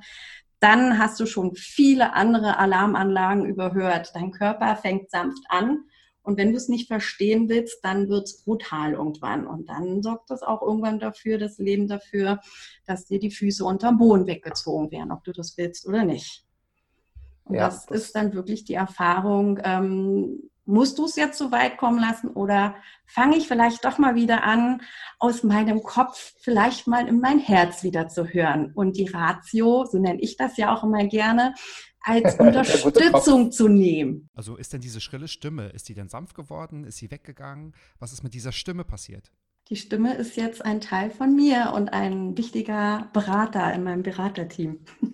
dann 0.60 0.98
hast 0.98 1.18
du 1.18 1.26
schon 1.26 1.56
viele 1.56 2.12
andere 2.14 2.58
Alarmanlagen 2.58 3.46
überhört. 3.46 4.12
Dein 4.14 4.30
Körper 4.30 4.76
fängt 4.76 5.10
sanft 5.10 5.42
an 5.48 5.84
und 6.22 6.38
wenn 6.38 6.50
du 6.50 6.56
es 6.56 6.68
nicht 6.68 6.86
verstehen 6.86 7.48
willst, 7.48 7.84
dann 7.84 8.08
wird 8.08 8.28
es 8.28 8.44
brutal 8.44 8.92
irgendwann. 8.92 9.46
Und 9.46 9.68
dann 9.68 10.02
sorgt 10.02 10.30
das 10.30 10.42
auch 10.42 10.62
irgendwann 10.62 11.00
dafür, 11.00 11.38
das 11.38 11.58
Leben 11.58 11.88
dafür, 11.88 12.40
dass 12.86 13.06
dir 13.06 13.18
die 13.18 13.30
Füße 13.30 13.64
unterm 13.64 13.98
Boden 13.98 14.26
weggezogen 14.26 14.90
werden, 14.92 15.10
ob 15.10 15.24
du 15.24 15.32
das 15.32 15.56
willst 15.56 15.86
oder 15.86 16.04
nicht. 16.04 16.44
Und 17.44 17.56
ja, 17.56 17.66
das, 17.66 17.86
das, 17.86 18.02
ist 18.02 18.16
dann 18.16 18.32
wirklich 18.34 18.64
die 18.64 18.74
Erfahrung, 18.74 19.58
ähm, 19.64 20.50
musst 20.64 20.98
du 20.98 21.04
es 21.04 21.16
jetzt 21.16 21.38
so 21.38 21.50
weit 21.50 21.76
kommen 21.76 21.98
lassen 21.98 22.28
oder 22.28 22.76
fange 23.04 23.36
ich 23.36 23.48
vielleicht 23.48 23.84
doch 23.84 23.98
mal 23.98 24.14
wieder 24.14 24.44
an, 24.44 24.82
aus 25.18 25.42
meinem 25.42 25.82
Kopf 25.82 26.34
vielleicht 26.40 26.86
mal 26.86 27.08
in 27.08 27.20
mein 27.20 27.38
Herz 27.38 27.82
wieder 27.82 28.08
zu 28.08 28.26
hören 28.26 28.72
und 28.74 28.96
die 28.96 29.08
Ratio, 29.08 29.84
so 29.84 29.98
nenne 29.98 30.20
ich 30.20 30.36
das 30.36 30.56
ja 30.56 30.74
auch 30.74 30.84
immer 30.84 31.04
gerne, 31.04 31.54
als 32.00 32.34
Unterstützung 32.38 33.50
zu 33.50 33.68
nehmen. 33.68 34.28
Also 34.34 34.56
ist 34.56 34.72
denn 34.72 34.80
diese 34.80 35.00
schrille 35.00 35.28
Stimme, 35.28 35.68
ist 35.68 35.88
die 35.88 35.94
denn 35.94 36.08
sanft 36.08 36.34
geworden? 36.34 36.84
Ist 36.84 36.98
sie 36.98 37.10
weggegangen? 37.10 37.74
Was 37.98 38.12
ist 38.12 38.22
mit 38.22 38.34
dieser 38.34 38.52
Stimme 38.52 38.84
passiert? 38.84 39.32
Die 39.68 39.76
Stimme 39.76 40.14
ist 40.14 40.36
jetzt 40.36 40.64
ein 40.64 40.80
Teil 40.80 41.10
von 41.10 41.34
mir 41.34 41.72
und 41.74 41.92
ein 41.92 42.36
wichtiger 42.36 43.08
Berater 43.12 43.72
in 43.72 43.84
meinem 43.84 44.02
Beraterteam. 44.02 44.80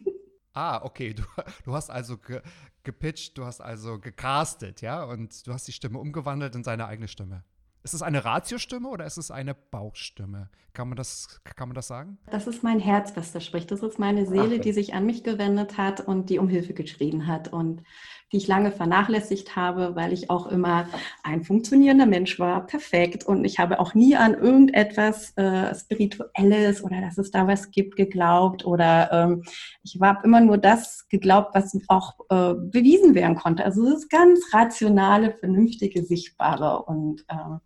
Ah, 0.59 0.83
okay. 0.83 1.15
Du, 1.15 1.23
du 1.65 1.75
hast 1.75 1.89
also 1.89 2.19
ge 2.19 2.43
gepitcht, 2.83 3.37
du 3.39 3.45
hast 3.45 3.61
also 3.61 3.99
gecastet, 4.01 4.81
ja, 4.81 5.05
und 5.05 5.47
du 5.47 5.53
hast 5.53 5.69
die 5.69 5.73
Stimme 5.73 5.99
umgewandelt 5.99 6.55
in 6.57 6.65
seine 6.65 6.87
eigene 6.87 7.07
Stimme. 7.07 7.45
Ist 7.89 7.95
es 7.95 8.03
eine 8.03 8.23
Ratiostimme 8.23 8.87
oder 8.87 9.07
ist 9.07 9.17
es 9.17 9.31
eine 9.31 9.55
Bauchstimme? 9.55 10.51
Kann 10.75 10.89
man 10.89 10.97
das, 10.97 11.41
kann 11.57 11.71
man 11.71 11.75
das 11.75 11.89
sagen? 11.89 12.19
Das 12.31 12.47
ist 12.47 12.63
mein 12.63 12.81
Herz, 12.81 13.17
was 13.17 13.33
da 13.33 13.41
spricht. 13.41 13.71
Das 13.71 13.83
ist 13.83 13.99
meine 13.99 14.27
Seele, 14.27 14.57
Ach, 14.59 14.61
die 14.61 14.73
sich 14.73 14.93
an 14.93 15.07
mich 15.07 15.25
gewendet 15.25 15.79
hat 15.79 16.03
und 16.03 16.29
die 16.29 16.39
um 16.39 16.51
Hilfe 16.51 16.75
geschrien 16.75 17.27
hat 17.27 17.51
und 17.51 17.83
die 18.31 18.37
ich 18.37 18.47
lange 18.47 18.73
vernachlässigt 18.73 19.57
habe, 19.57 19.97
weil 19.97 20.13
ich 20.13 20.29
auch 20.29 20.49
immer 20.49 20.87
ein 21.23 21.45
funktionierender 21.45 22.05
Mensch 22.05 22.39
war, 22.39 22.67
perfekt. 22.67 23.25
Und 23.25 23.47
ich 23.47 23.59
habe 23.59 23.81
auch 23.81 23.95
nie 23.95 24.17
an 24.17 24.35
irgendetwas 24.35 25.35
äh, 25.39 25.75
Spirituelles 25.75 26.85
oder 26.85 27.01
dass 27.01 27.17
es 27.17 27.31
da 27.31 27.47
was 27.47 27.71
gibt 27.71 27.97
geglaubt. 27.97 28.67
Oder 28.67 29.11
ähm, 29.13 29.45
ich 29.83 29.99
habe 29.99 30.27
immer 30.27 30.43
nur 30.43 30.59
das 30.59 31.09
geglaubt, 31.09 31.55
was 31.55 31.75
auch 31.87 32.17
äh, 32.29 32.53
bewiesen 32.53 33.15
werden 33.15 33.37
konnte. 33.37 33.65
Also 33.65 33.83
es 33.87 34.01
ist 34.01 34.11
ganz 34.11 34.41
rationale, 34.53 35.33
vernünftige, 35.33 36.05
sichtbare. 36.05 36.83
Und 36.83 37.25
äh, 37.29 37.57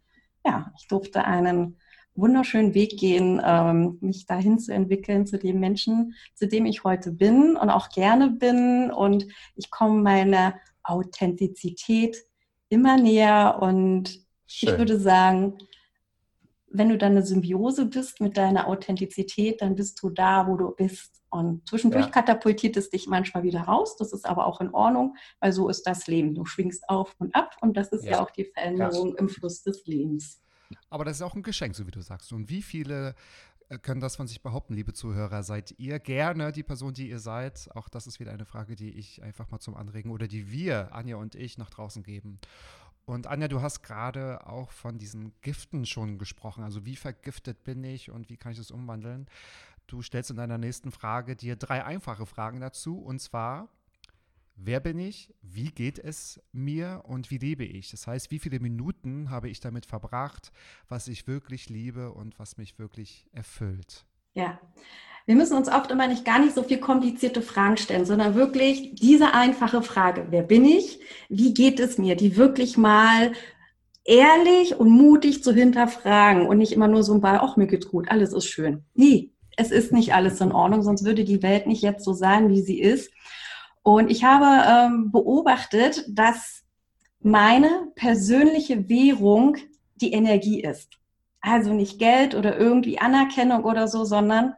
ja, 0.44 0.72
ich 0.78 0.88
durfte 0.88 1.24
einen 1.24 1.76
wunderschönen 2.14 2.74
Weg 2.74 2.98
gehen, 2.98 3.40
ähm, 3.44 3.98
mich 4.00 4.26
dahin 4.26 4.58
zu 4.58 4.72
entwickeln 4.72 5.26
zu 5.26 5.38
dem 5.38 5.60
Menschen, 5.60 6.14
zu 6.34 6.46
dem 6.46 6.66
ich 6.66 6.84
heute 6.84 7.12
bin 7.12 7.56
und 7.56 7.70
auch 7.70 7.88
gerne 7.88 8.30
bin. 8.30 8.90
Und 8.90 9.26
ich 9.56 9.70
komme 9.70 10.02
meiner 10.02 10.54
Authentizität 10.82 12.16
immer 12.68 12.96
näher. 12.96 13.58
Und 13.60 14.10
Schön. 14.46 14.68
ich 14.68 14.78
würde 14.78 14.98
sagen, 14.98 15.58
wenn 16.68 16.88
du 16.88 16.98
dann 16.98 17.12
eine 17.12 17.24
Symbiose 17.24 17.86
bist 17.86 18.20
mit 18.20 18.36
deiner 18.36 18.66
Authentizität, 18.66 19.60
dann 19.62 19.74
bist 19.74 20.02
du 20.02 20.10
da, 20.10 20.46
wo 20.46 20.56
du 20.56 20.70
bist. 20.70 21.21
Und 21.32 21.66
zwischendurch 21.66 22.04
ja. 22.04 22.10
katapultiert 22.10 22.76
es 22.76 22.90
dich 22.90 23.06
manchmal 23.06 23.42
wieder 23.42 23.62
raus. 23.62 23.96
Das 23.96 24.12
ist 24.12 24.26
aber 24.26 24.46
auch 24.46 24.60
in 24.60 24.68
Ordnung, 24.74 25.16
weil 25.40 25.50
so 25.52 25.70
ist 25.70 25.86
das 25.86 26.06
Leben. 26.06 26.34
Du 26.34 26.44
schwingst 26.44 26.86
auf 26.90 27.16
und 27.18 27.34
ab 27.34 27.56
und 27.62 27.74
das 27.74 27.88
ist 27.88 28.04
ja, 28.04 28.12
ja 28.12 28.22
auch 28.22 28.30
die 28.30 28.44
Veränderung 28.44 29.12
ja. 29.12 29.18
im 29.18 29.30
Fluss 29.30 29.62
des 29.62 29.86
Lebens. 29.86 30.42
Aber 30.90 31.06
das 31.06 31.16
ist 31.16 31.22
auch 31.22 31.34
ein 31.34 31.42
Geschenk, 31.42 31.74
so 31.74 31.86
wie 31.86 31.90
du 31.90 32.02
sagst. 32.02 32.34
Und 32.34 32.50
wie 32.50 32.60
viele 32.60 33.14
äh, 33.70 33.78
können 33.78 34.02
das 34.02 34.16
von 34.16 34.26
sich 34.26 34.42
behaupten, 34.42 34.74
liebe 34.74 34.92
Zuhörer? 34.92 35.42
Seid 35.42 35.74
ihr 35.78 35.98
gerne 36.00 36.52
die 36.52 36.62
Person, 36.62 36.92
die 36.92 37.08
ihr 37.08 37.18
seid? 37.18 37.70
Auch 37.74 37.88
das 37.88 38.06
ist 38.06 38.20
wieder 38.20 38.32
eine 38.32 38.44
Frage, 38.44 38.76
die 38.76 38.90
ich 38.90 39.22
einfach 39.22 39.50
mal 39.50 39.58
zum 39.58 39.74
Anregen 39.74 40.10
oder 40.10 40.28
die 40.28 40.50
wir, 40.50 40.94
Anja 40.94 41.16
und 41.16 41.34
ich, 41.34 41.56
nach 41.56 41.70
draußen 41.70 42.02
geben. 42.02 42.40
Und 43.04 43.26
Anja, 43.26 43.48
du 43.48 43.62
hast 43.62 43.82
gerade 43.82 44.46
auch 44.46 44.70
von 44.70 44.98
diesen 44.98 45.32
Giften 45.40 45.86
schon 45.86 46.18
gesprochen. 46.18 46.62
Also 46.62 46.84
wie 46.84 46.96
vergiftet 46.96 47.64
bin 47.64 47.82
ich 47.82 48.10
und 48.10 48.28
wie 48.28 48.36
kann 48.36 48.52
ich 48.52 48.58
das 48.58 48.70
umwandeln? 48.70 49.26
Du 49.86 50.02
stellst 50.02 50.30
in 50.30 50.36
deiner 50.36 50.58
nächsten 50.58 50.90
Frage 50.90 51.36
dir 51.36 51.56
drei 51.56 51.84
einfache 51.84 52.26
Fragen 52.26 52.60
dazu. 52.60 52.98
Und 52.98 53.20
zwar, 53.20 53.68
wer 54.56 54.80
bin 54.80 54.98
ich, 54.98 55.34
wie 55.42 55.70
geht 55.70 55.98
es 55.98 56.40
mir 56.52 57.02
und 57.04 57.30
wie 57.30 57.38
lebe 57.38 57.64
ich. 57.64 57.90
Das 57.90 58.06
heißt, 58.06 58.30
wie 58.30 58.38
viele 58.38 58.60
Minuten 58.60 59.30
habe 59.30 59.48
ich 59.48 59.60
damit 59.60 59.86
verbracht, 59.86 60.52
was 60.88 61.08
ich 61.08 61.26
wirklich 61.26 61.68
liebe 61.68 62.12
und 62.12 62.38
was 62.38 62.56
mich 62.56 62.78
wirklich 62.78 63.26
erfüllt. 63.32 64.04
Ja, 64.34 64.58
wir 65.26 65.34
müssen 65.36 65.56
uns 65.56 65.68
oft 65.68 65.90
immer 65.90 66.08
nicht 66.08 66.24
gar 66.24 66.40
nicht 66.40 66.54
so 66.54 66.62
viel 66.62 66.78
komplizierte 66.78 67.42
Fragen 67.42 67.76
stellen, 67.76 68.04
sondern 68.04 68.34
wirklich 68.34 68.94
diese 68.94 69.34
einfache 69.34 69.82
Frage, 69.82 70.26
wer 70.30 70.42
bin 70.42 70.64
ich, 70.64 71.00
wie 71.28 71.54
geht 71.54 71.78
es 71.78 71.98
mir, 71.98 72.16
die 72.16 72.36
wirklich 72.36 72.76
mal 72.76 73.32
ehrlich 74.04 74.74
und 74.80 74.90
mutig 74.90 75.44
zu 75.44 75.52
hinterfragen 75.52 76.46
und 76.46 76.58
nicht 76.58 76.72
immer 76.72 76.88
nur 76.88 77.04
so 77.04 77.14
ein 77.14 77.20
Ball, 77.20 77.38
ach, 77.40 77.56
mir 77.56 77.68
geht's 77.68 77.88
gut, 77.88 78.10
alles 78.10 78.32
ist 78.32 78.46
schön. 78.46 78.84
Nie, 78.94 79.31
es 79.56 79.70
ist 79.70 79.92
nicht 79.92 80.14
alles 80.14 80.40
in 80.40 80.52
Ordnung, 80.52 80.82
sonst 80.82 81.04
würde 81.04 81.24
die 81.24 81.42
Welt 81.42 81.66
nicht 81.66 81.82
jetzt 81.82 82.04
so 82.04 82.12
sein, 82.12 82.48
wie 82.48 82.62
sie 82.62 82.80
ist. 82.80 83.12
Und 83.82 84.10
ich 84.10 84.24
habe 84.24 84.64
ähm, 84.68 85.10
beobachtet, 85.10 86.04
dass 86.08 86.62
meine 87.20 87.88
persönliche 87.94 88.88
Währung 88.88 89.56
die 89.96 90.12
Energie 90.12 90.60
ist. 90.60 90.98
Also 91.40 91.72
nicht 91.72 91.98
Geld 91.98 92.34
oder 92.34 92.56
irgendwie 92.56 93.00
Anerkennung 93.00 93.64
oder 93.64 93.88
so, 93.88 94.04
sondern 94.04 94.54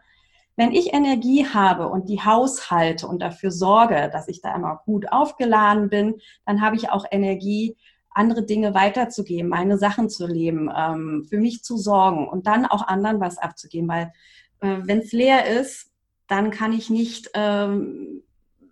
wenn 0.57 0.73
ich 0.73 0.93
Energie 0.93 1.47
habe 1.47 1.89
und 1.89 2.09
die 2.09 2.21
haushalte 2.21 3.09
und 3.09 3.21
dafür 3.21 3.51
sorge, 3.51 4.09
dass 4.13 4.29
ich 4.29 4.41
da 4.41 4.55
immer 4.55 4.83
gut 4.85 5.11
aufgeladen 5.11 5.89
bin, 5.89 6.21
dann 6.47 6.61
habe 6.61 6.77
ich 6.77 6.91
auch 6.91 7.05
Energie, 7.11 7.77
andere 8.15 8.45
Dinge 8.45 8.75
weiterzugeben, 8.75 9.51
meine 9.51 9.77
Sachen 9.77 10.09
zu 10.09 10.27
leben, 10.27 10.71
ähm, 10.75 11.27
für 11.29 11.39
mich 11.39 11.65
zu 11.65 11.77
sorgen 11.77 12.29
und 12.29 12.47
dann 12.47 12.65
auch 12.65 12.87
anderen 12.87 13.21
was 13.21 13.39
abzugeben. 13.39 13.89
Weil 13.89 14.13
äh, 14.61 14.79
wenn 14.83 14.99
es 14.99 15.13
leer 15.13 15.61
ist, 15.61 15.91
dann 16.27 16.51
kann 16.51 16.73
ich 16.73 16.91
nicht 16.91 17.31
ähm, 17.35 18.23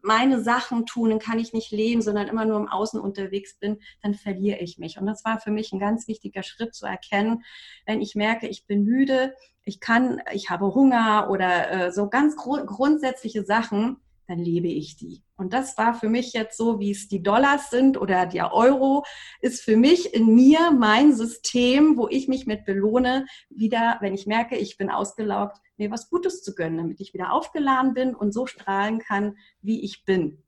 meine 0.02 0.42
Sachen 0.42 0.84
tun, 0.84 1.10
dann 1.10 1.18
kann 1.18 1.38
ich 1.38 1.52
nicht 1.52 1.70
leben, 1.70 2.02
sondern 2.02 2.28
immer 2.28 2.44
nur 2.44 2.58
im 2.58 2.68
Außen 2.68 3.00
unterwegs 3.00 3.58
bin, 3.58 3.78
dann 4.02 4.14
verliere 4.14 4.58
ich 4.58 4.78
mich. 4.78 4.98
Und 4.98 5.06
das 5.06 5.24
war 5.24 5.40
für 5.40 5.50
mich 5.50 5.72
ein 5.72 5.78
ganz 5.78 6.08
wichtiger 6.08 6.42
Schritt 6.42 6.74
zu 6.74 6.86
erkennen, 6.86 7.44
wenn 7.86 8.00
ich 8.00 8.14
merke, 8.14 8.48
ich 8.48 8.66
bin 8.66 8.84
müde, 8.84 9.34
ich 9.64 9.80
kann, 9.80 10.20
ich 10.32 10.50
habe 10.50 10.74
Hunger 10.74 11.28
oder 11.30 11.70
äh, 11.70 11.92
so 11.92 12.08
ganz 12.08 12.36
gru 12.36 12.64
grundsätzliche 12.66 13.44
Sachen, 13.44 13.98
dann 14.26 14.38
lebe 14.38 14.68
ich 14.68 14.96
die. 14.96 15.22
Und 15.42 15.52
das 15.52 15.76
war 15.76 15.92
für 15.92 16.08
mich 16.08 16.32
jetzt 16.34 16.56
so, 16.56 16.78
wie 16.78 16.92
es 16.92 17.08
die 17.08 17.20
Dollars 17.20 17.68
sind 17.68 18.00
oder 18.00 18.26
der 18.26 18.54
Euro, 18.54 19.04
ist 19.40 19.64
für 19.64 19.76
mich 19.76 20.14
in 20.14 20.32
mir 20.36 20.70
mein 20.70 21.12
System, 21.12 21.96
wo 21.96 22.06
ich 22.06 22.28
mich 22.28 22.46
mit 22.46 22.64
belohne, 22.64 23.26
wieder, 23.50 23.98
wenn 24.00 24.14
ich 24.14 24.28
merke, 24.28 24.56
ich 24.56 24.76
bin 24.76 24.88
ausgelaugt, 24.88 25.58
mir 25.78 25.90
was 25.90 26.08
Gutes 26.08 26.44
zu 26.44 26.54
gönnen, 26.54 26.78
damit 26.78 27.00
ich 27.00 27.12
wieder 27.12 27.32
aufgeladen 27.32 27.92
bin 27.92 28.14
und 28.14 28.32
so 28.32 28.46
strahlen 28.46 29.00
kann, 29.00 29.36
wie 29.62 29.82
ich 29.82 30.04
bin. 30.04 30.44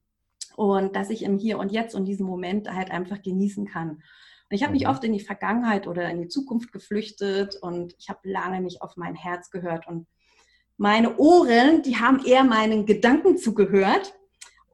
Und 0.54 0.94
dass 0.94 1.10
ich 1.10 1.24
im 1.24 1.38
Hier 1.38 1.58
und 1.58 1.72
Jetzt 1.72 1.96
und 1.96 2.04
diesen 2.04 2.24
Moment 2.24 2.70
halt 2.70 2.92
einfach 2.92 3.20
genießen 3.20 3.66
kann. 3.66 3.90
Und 3.90 4.02
ich 4.50 4.62
habe 4.62 4.74
mich 4.74 4.84
mhm. 4.84 4.90
oft 4.90 5.02
in 5.02 5.12
die 5.12 5.18
Vergangenheit 5.18 5.88
oder 5.88 6.08
in 6.08 6.22
die 6.22 6.28
Zukunft 6.28 6.70
geflüchtet 6.70 7.56
und 7.60 7.96
ich 7.98 8.08
habe 8.10 8.20
lange 8.30 8.60
nicht 8.60 8.80
auf 8.80 8.96
mein 8.96 9.16
Herz 9.16 9.50
gehört. 9.50 9.88
Und 9.88 10.06
meine 10.76 11.16
Ohren, 11.16 11.82
die 11.82 11.96
haben 11.96 12.24
eher 12.24 12.44
meinen 12.44 12.86
Gedanken 12.86 13.36
zugehört 13.38 14.14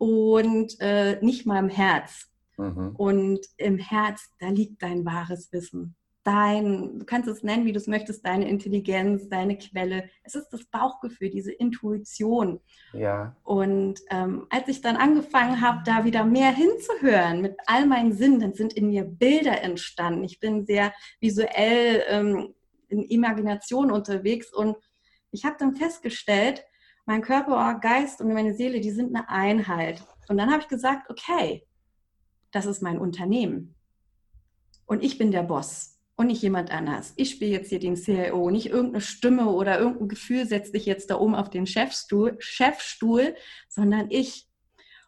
und 0.00 0.80
äh, 0.80 1.20
nicht 1.20 1.46
meinem 1.46 1.68
Herz. 1.68 2.28
Mhm. 2.56 2.94
Und 2.96 3.40
im 3.56 3.78
Herz, 3.78 4.30
da 4.40 4.48
liegt 4.48 4.82
dein 4.82 5.04
wahres 5.04 5.52
Wissen 5.52 5.94
dein, 6.24 6.98
du 6.98 7.04
kannst 7.04 7.28
es 7.28 7.42
nennen, 7.42 7.64
wie 7.64 7.72
du 7.72 7.78
es 7.78 7.86
möchtest, 7.86 8.24
deine 8.26 8.48
Intelligenz, 8.48 9.28
deine 9.28 9.56
Quelle. 9.56 10.08
Es 10.22 10.34
ist 10.34 10.50
das 10.50 10.64
Bauchgefühl, 10.66 11.30
diese 11.30 11.52
Intuition. 11.52 12.60
Ja. 12.92 13.36
Und 13.42 14.00
ähm, 14.10 14.46
als 14.50 14.68
ich 14.68 14.80
dann 14.80 14.96
angefangen 14.96 15.60
habe, 15.60 15.80
da 15.84 16.04
wieder 16.04 16.24
mehr 16.24 16.52
hinzuhören 16.52 17.40
mit 17.40 17.56
all 17.66 17.86
meinen 17.86 18.12
Sinnen, 18.12 18.40
dann 18.40 18.54
sind 18.54 18.74
in 18.74 18.88
mir 18.88 19.04
Bilder 19.04 19.62
entstanden. 19.62 20.24
Ich 20.24 20.40
bin 20.40 20.66
sehr 20.66 20.92
visuell 21.20 22.02
ähm, 22.08 22.54
in 22.88 23.02
Imagination 23.02 23.90
unterwegs 23.90 24.52
und 24.52 24.76
ich 25.30 25.44
habe 25.44 25.56
dann 25.58 25.74
festgestellt, 25.74 26.64
mein 27.10 27.22
Körper, 27.22 27.76
Geist 27.80 28.20
und 28.20 28.32
meine 28.32 28.54
Seele, 28.54 28.80
die 28.80 28.92
sind 28.92 29.16
eine 29.16 29.28
Einheit. 29.28 30.00
Und 30.28 30.38
dann 30.38 30.48
habe 30.48 30.62
ich 30.62 30.68
gesagt, 30.68 31.10
okay, 31.10 31.66
das 32.52 32.66
ist 32.66 32.82
mein 32.82 33.00
Unternehmen. 33.00 33.74
Und 34.86 35.02
ich 35.02 35.18
bin 35.18 35.32
der 35.32 35.42
Boss 35.42 35.98
und 36.14 36.28
nicht 36.28 36.40
jemand 36.40 36.70
anders. 36.70 37.12
Ich 37.16 37.30
spiele 37.30 37.50
jetzt 37.50 37.70
hier 37.70 37.80
den 37.80 37.96
CIO, 37.96 38.50
nicht 38.50 38.66
irgendeine 38.66 39.00
Stimme 39.00 39.48
oder 39.48 39.80
irgendein 39.80 40.06
Gefühl 40.06 40.46
setzt 40.46 40.72
dich 40.72 40.86
jetzt 40.86 41.10
da 41.10 41.18
oben 41.18 41.34
auf 41.34 41.50
den 41.50 41.66
Chefstuhl, 41.66 42.36
Chefstuhl, 42.38 43.34
sondern 43.68 44.06
ich. 44.10 44.46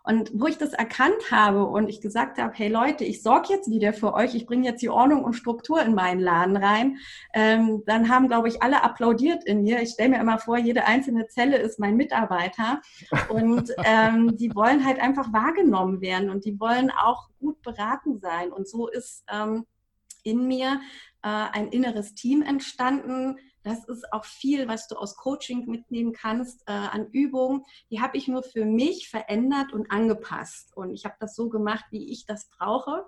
Und 0.05 0.31
wo 0.35 0.47
ich 0.47 0.59
das 0.59 0.73
erkannt 0.73 1.31
habe 1.31 1.65
und 1.65 1.89
ich 1.89 2.01
gesagt 2.01 2.39
habe, 2.39 2.53
hey 2.55 2.69
Leute, 2.69 3.05
ich 3.05 3.23
sorge 3.23 3.49
jetzt 3.51 3.71
wieder 3.71 3.93
für 3.93 4.15
euch, 4.15 4.35
ich 4.35 4.47
bringe 4.47 4.67
jetzt 4.67 4.83
die 4.83 4.89
Ordnung 4.89 5.25
und 5.25 5.35
Struktur 5.35 5.81
in 5.83 5.95
meinen 5.95 6.21
Laden 6.21 6.57
rein, 6.57 6.99
ähm, 7.35 7.83
dann 7.87 8.09
haben, 8.09 8.29
glaube 8.29 8.49
ich, 8.49 8.63
alle 8.63 8.83
applaudiert 8.83 9.45
in 9.45 9.63
mir. 9.63 9.81
Ich 9.81 9.91
stelle 9.91 10.11
mir 10.11 10.21
immer 10.21 10.39
vor, 10.39 10.59
jede 10.59 10.85
einzelne 10.87 11.29
Zelle 11.29 11.57
ist 11.57 11.79
mein 11.79 11.97
Mitarbeiter 11.97 12.81
und 13.29 13.71
ähm, 13.85 14.37
die 14.37 14.55
wollen 14.55 14.85
halt 14.85 15.01
einfach 15.01 15.33
wahrgenommen 15.33 16.01
werden 16.01 16.31
und 16.31 16.45
die 16.45 16.59
wollen 16.59 16.91
auch 16.91 17.29
gut 17.39 17.63
beraten 17.63 18.19
sein. 18.19 18.53
Und 18.53 18.69
so 18.69 18.89
ist 18.89 19.25
ähm, 19.33 19.67
in 20.25 20.47
mir 20.47 20.81
äh, 21.23 21.29
ein 21.29 21.69
inneres 21.69 22.15
Team 22.15 22.43
entstanden. 22.43 23.37
Das 23.63 23.85
ist 23.89 24.13
auch 24.13 24.25
viel, 24.25 24.69
was 24.69 24.89
du 24.89 24.97
aus 24.97 25.17
Coaching 25.17 25.67
mitnehmen 25.67 26.13
kannst 26.13 26.63
äh, 26.67 26.73
an 26.73 27.09
Übungen. 27.13 27.65
Die 27.91 28.01
habe 28.01 28.17
ich 28.17 28.29
nur 28.29 28.43
für 28.43 28.65
mich 28.65 29.09
verändert 29.09 29.73
und 29.73 29.91
angepasst. 29.91 30.77
Und 30.77 30.91
ich 30.91 31.05
habe 31.05 31.15
das 31.21 31.35
so 31.35 31.49
gemacht, 31.49 31.85
wie 31.91 32.11
ich 32.13 32.27
das 32.27 32.49
brauche. 32.51 33.07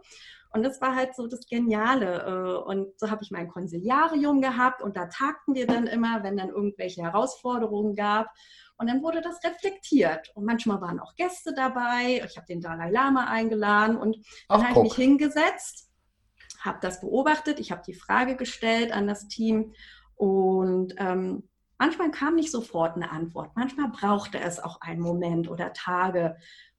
Und 0.50 0.62
das 0.62 0.80
war 0.80 0.94
halt 0.94 1.16
so 1.16 1.26
das 1.26 1.46
Geniale. 1.46 2.22
Äh, 2.22 2.68
und 2.68 2.98
so 2.98 3.10
habe 3.10 3.24
ich 3.24 3.30
mein 3.30 3.48
Konsiliarium 3.48 4.40
gehabt 4.40 4.82
und 4.82 4.96
da 4.96 5.06
tagten 5.06 5.54
wir 5.54 5.66
dann 5.66 5.86
immer, 5.86 6.22
wenn 6.22 6.36
dann 6.36 6.50
irgendwelche 6.50 7.02
Herausforderungen 7.02 7.96
gab. 7.96 8.28
Und 8.76 8.88
dann 8.88 9.02
wurde 9.02 9.20
das 9.20 9.42
reflektiert. 9.44 10.30
Und 10.34 10.44
manchmal 10.44 10.80
waren 10.80 11.00
auch 11.00 11.14
Gäste 11.16 11.54
dabei. 11.54 12.22
Ich 12.26 12.36
habe 12.36 12.46
den 12.46 12.60
Dalai 12.60 12.90
Lama 12.90 13.24
eingeladen 13.24 13.96
und 13.96 14.16
dann 14.48 14.68
habe 14.68 14.78
ich 14.78 14.82
mich 14.84 14.94
hingesetzt 14.94 15.90
habe 16.64 16.78
das 16.80 17.00
beobachtet, 17.00 17.60
ich 17.60 17.70
habe 17.70 17.82
die 17.86 17.94
Frage 17.94 18.36
gestellt 18.36 18.90
an 18.92 19.06
das 19.06 19.28
Team 19.28 19.74
und 20.16 20.94
ähm, 20.98 21.48
manchmal 21.78 22.10
kam 22.10 22.34
nicht 22.34 22.50
sofort 22.50 22.96
eine 22.96 23.10
Antwort, 23.10 23.52
manchmal 23.54 23.88
brauchte 23.88 24.38
es 24.38 24.60
auch 24.60 24.80
einen 24.80 25.00
Moment 25.00 25.48
oder 25.50 25.72
Tage. 25.72 26.36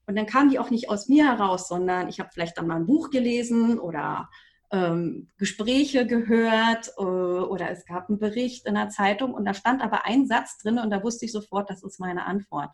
Und 0.08 0.16
dann 0.16 0.28
kam 0.28 0.50
die 0.50 0.60
auch 0.60 0.70
nicht 0.70 0.90
aus 0.90 1.08
mir 1.08 1.26
heraus, 1.26 1.68
sondern 1.68 2.08
ich 2.08 2.20
habe 2.20 2.30
vielleicht 2.32 2.58
dann 2.58 2.68
mal 2.68 2.76
ein 2.76 2.86
Buch 2.86 3.10
gelesen 3.10 3.80
oder 3.80 4.30
ähm, 4.72 5.30
Gespräche 5.38 6.06
gehört 6.06 6.92
äh, 6.98 7.02
oder 7.02 7.72
es 7.72 7.86
gab 7.86 8.10
einen 8.10 8.20
Bericht 8.20 8.66
in 8.66 8.76
der 8.76 8.90
Zeitung 8.90 9.34
und 9.34 9.46
da 9.46 9.54
stand 9.54 9.82
aber 9.82 10.06
ein 10.06 10.28
Satz 10.28 10.58
drin 10.58 10.80
und 10.80 10.90
da 10.92 11.04
wusste 11.04 11.26
ich 11.26 11.32
sofort, 11.32 11.70
das 11.70 11.84
ist 11.84 12.00
meine 12.00 12.26
Antwort. 12.26 12.70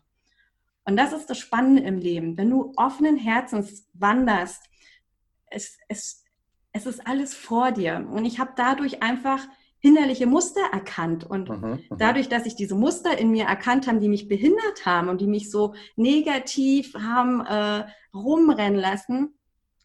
Und 0.84 0.96
das 0.96 1.12
ist 1.12 1.30
das 1.30 1.38
Spannende 1.38 1.82
im 1.82 1.98
Leben. 1.98 2.36
Wenn 2.36 2.50
du 2.50 2.72
offenen 2.76 3.16
Herzens 3.16 3.88
wanderst, 3.92 4.64
es, 5.46 5.78
es, 5.88 6.24
es 6.72 6.86
ist 6.86 7.06
alles 7.06 7.34
vor 7.34 7.72
dir. 7.72 8.06
Und 8.10 8.24
ich 8.24 8.40
habe 8.40 8.52
dadurch 8.56 9.02
einfach 9.02 9.46
hinderliche 9.82 10.26
Muster 10.26 10.60
erkannt. 10.72 11.24
Und 11.24 11.50
mhm, 11.50 11.80
mhm, 11.90 11.98
dadurch, 11.98 12.28
dass 12.28 12.46
ich 12.46 12.54
diese 12.54 12.76
Muster 12.76 13.18
in 13.18 13.32
mir 13.32 13.46
erkannt 13.46 13.88
habe, 13.88 13.98
die 13.98 14.08
mich 14.08 14.28
behindert 14.28 14.86
haben 14.86 15.08
und 15.08 15.20
die 15.20 15.26
mich 15.26 15.50
so 15.50 15.74
negativ 15.96 16.94
haben 16.94 17.44
äh, 17.44 17.84
rumrennen 18.14 18.80
lassen, 18.80 19.34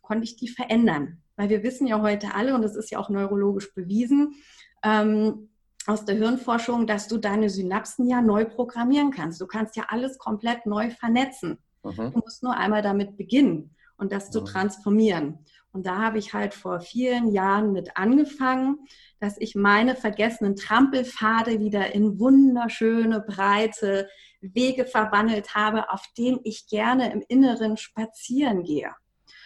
konnte 0.02 0.24
ich 0.24 0.38
die 0.38 0.48
verändern. 0.48 1.24
Weil 1.36 1.50
wir 1.50 1.64
wissen 1.64 1.88
ja 1.88 2.02
heute 2.02 2.36
alle, 2.36 2.54
und 2.54 2.62
das 2.62 2.76
ist 2.76 2.92
ja 2.92 3.00
auch 3.00 3.10
neurologisch 3.10 3.74
bewiesen, 3.74 4.36
ähm, 4.84 5.50
aus 5.88 6.06
der 6.06 6.16
Hirnforschung, 6.16 6.86
dass 6.86 7.08
du 7.08 7.18
deine 7.18 7.50
Synapsen 7.50 8.08
ja 8.08 8.22
neu 8.22 8.46
programmieren 8.46 9.10
kannst. 9.10 9.42
Du 9.42 9.48
kannst 9.48 9.76
ja 9.76 9.86
alles 9.88 10.20
komplett 10.20 10.68
neu 10.68 10.92
vernetzen. 10.92 11.58
Mhm. 11.84 12.14
Du 12.14 12.20
musst 12.20 12.44
nur 12.44 12.56
einmal 12.56 12.84
damit 12.84 13.18
beginnen 13.18 13.76
und 13.98 14.12
das 14.12 14.30
zu 14.30 14.42
transformieren. 14.42 15.40
Und 15.72 15.86
da 15.86 15.98
habe 15.98 16.18
ich 16.18 16.34
halt 16.34 16.54
vor 16.54 16.80
vielen 16.80 17.32
Jahren 17.32 17.72
mit 17.72 17.98
angefangen, 17.98 18.80
dass 19.20 19.38
ich 19.38 19.56
meine 19.56 19.96
vergessenen 19.96 20.56
Trampelpfade 20.56 21.60
wieder 21.60 21.94
in 21.94 22.20
wunderschöne, 22.20 23.22
breite 23.22 24.10
Wege 24.42 24.86
verwandelt 24.86 25.56
habe, 25.56 25.92
auf 25.92 26.06
denen 26.18 26.40
ich 26.44 26.68
gerne 26.68 27.12
im 27.12 27.24
Inneren 27.28 27.78
spazieren 27.78 28.64
gehe. 28.64 28.92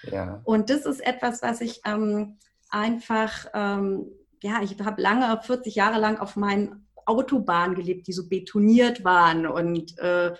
Ja. 0.03 0.41
Und 0.43 0.69
das 0.69 0.85
ist 0.85 0.99
etwas, 0.99 1.41
was 1.41 1.61
ich 1.61 1.81
ähm, 1.85 2.37
einfach, 2.69 3.45
ähm, 3.53 4.11
ja, 4.41 4.61
ich 4.61 4.79
habe 4.79 5.01
lange, 5.01 5.39
40 5.41 5.75
Jahre 5.75 5.99
lang 5.99 6.17
auf 6.17 6.35
meinen 6.35 6.87
Autobahnen 7.05 7.75
gelebt, 7.75 8.07
die 8.07 8.13
so 8.13 8.27
betoniert 8.27 9.03
waren 9.03 9.45
und 9.45 9.97
äh, 9.99 10.33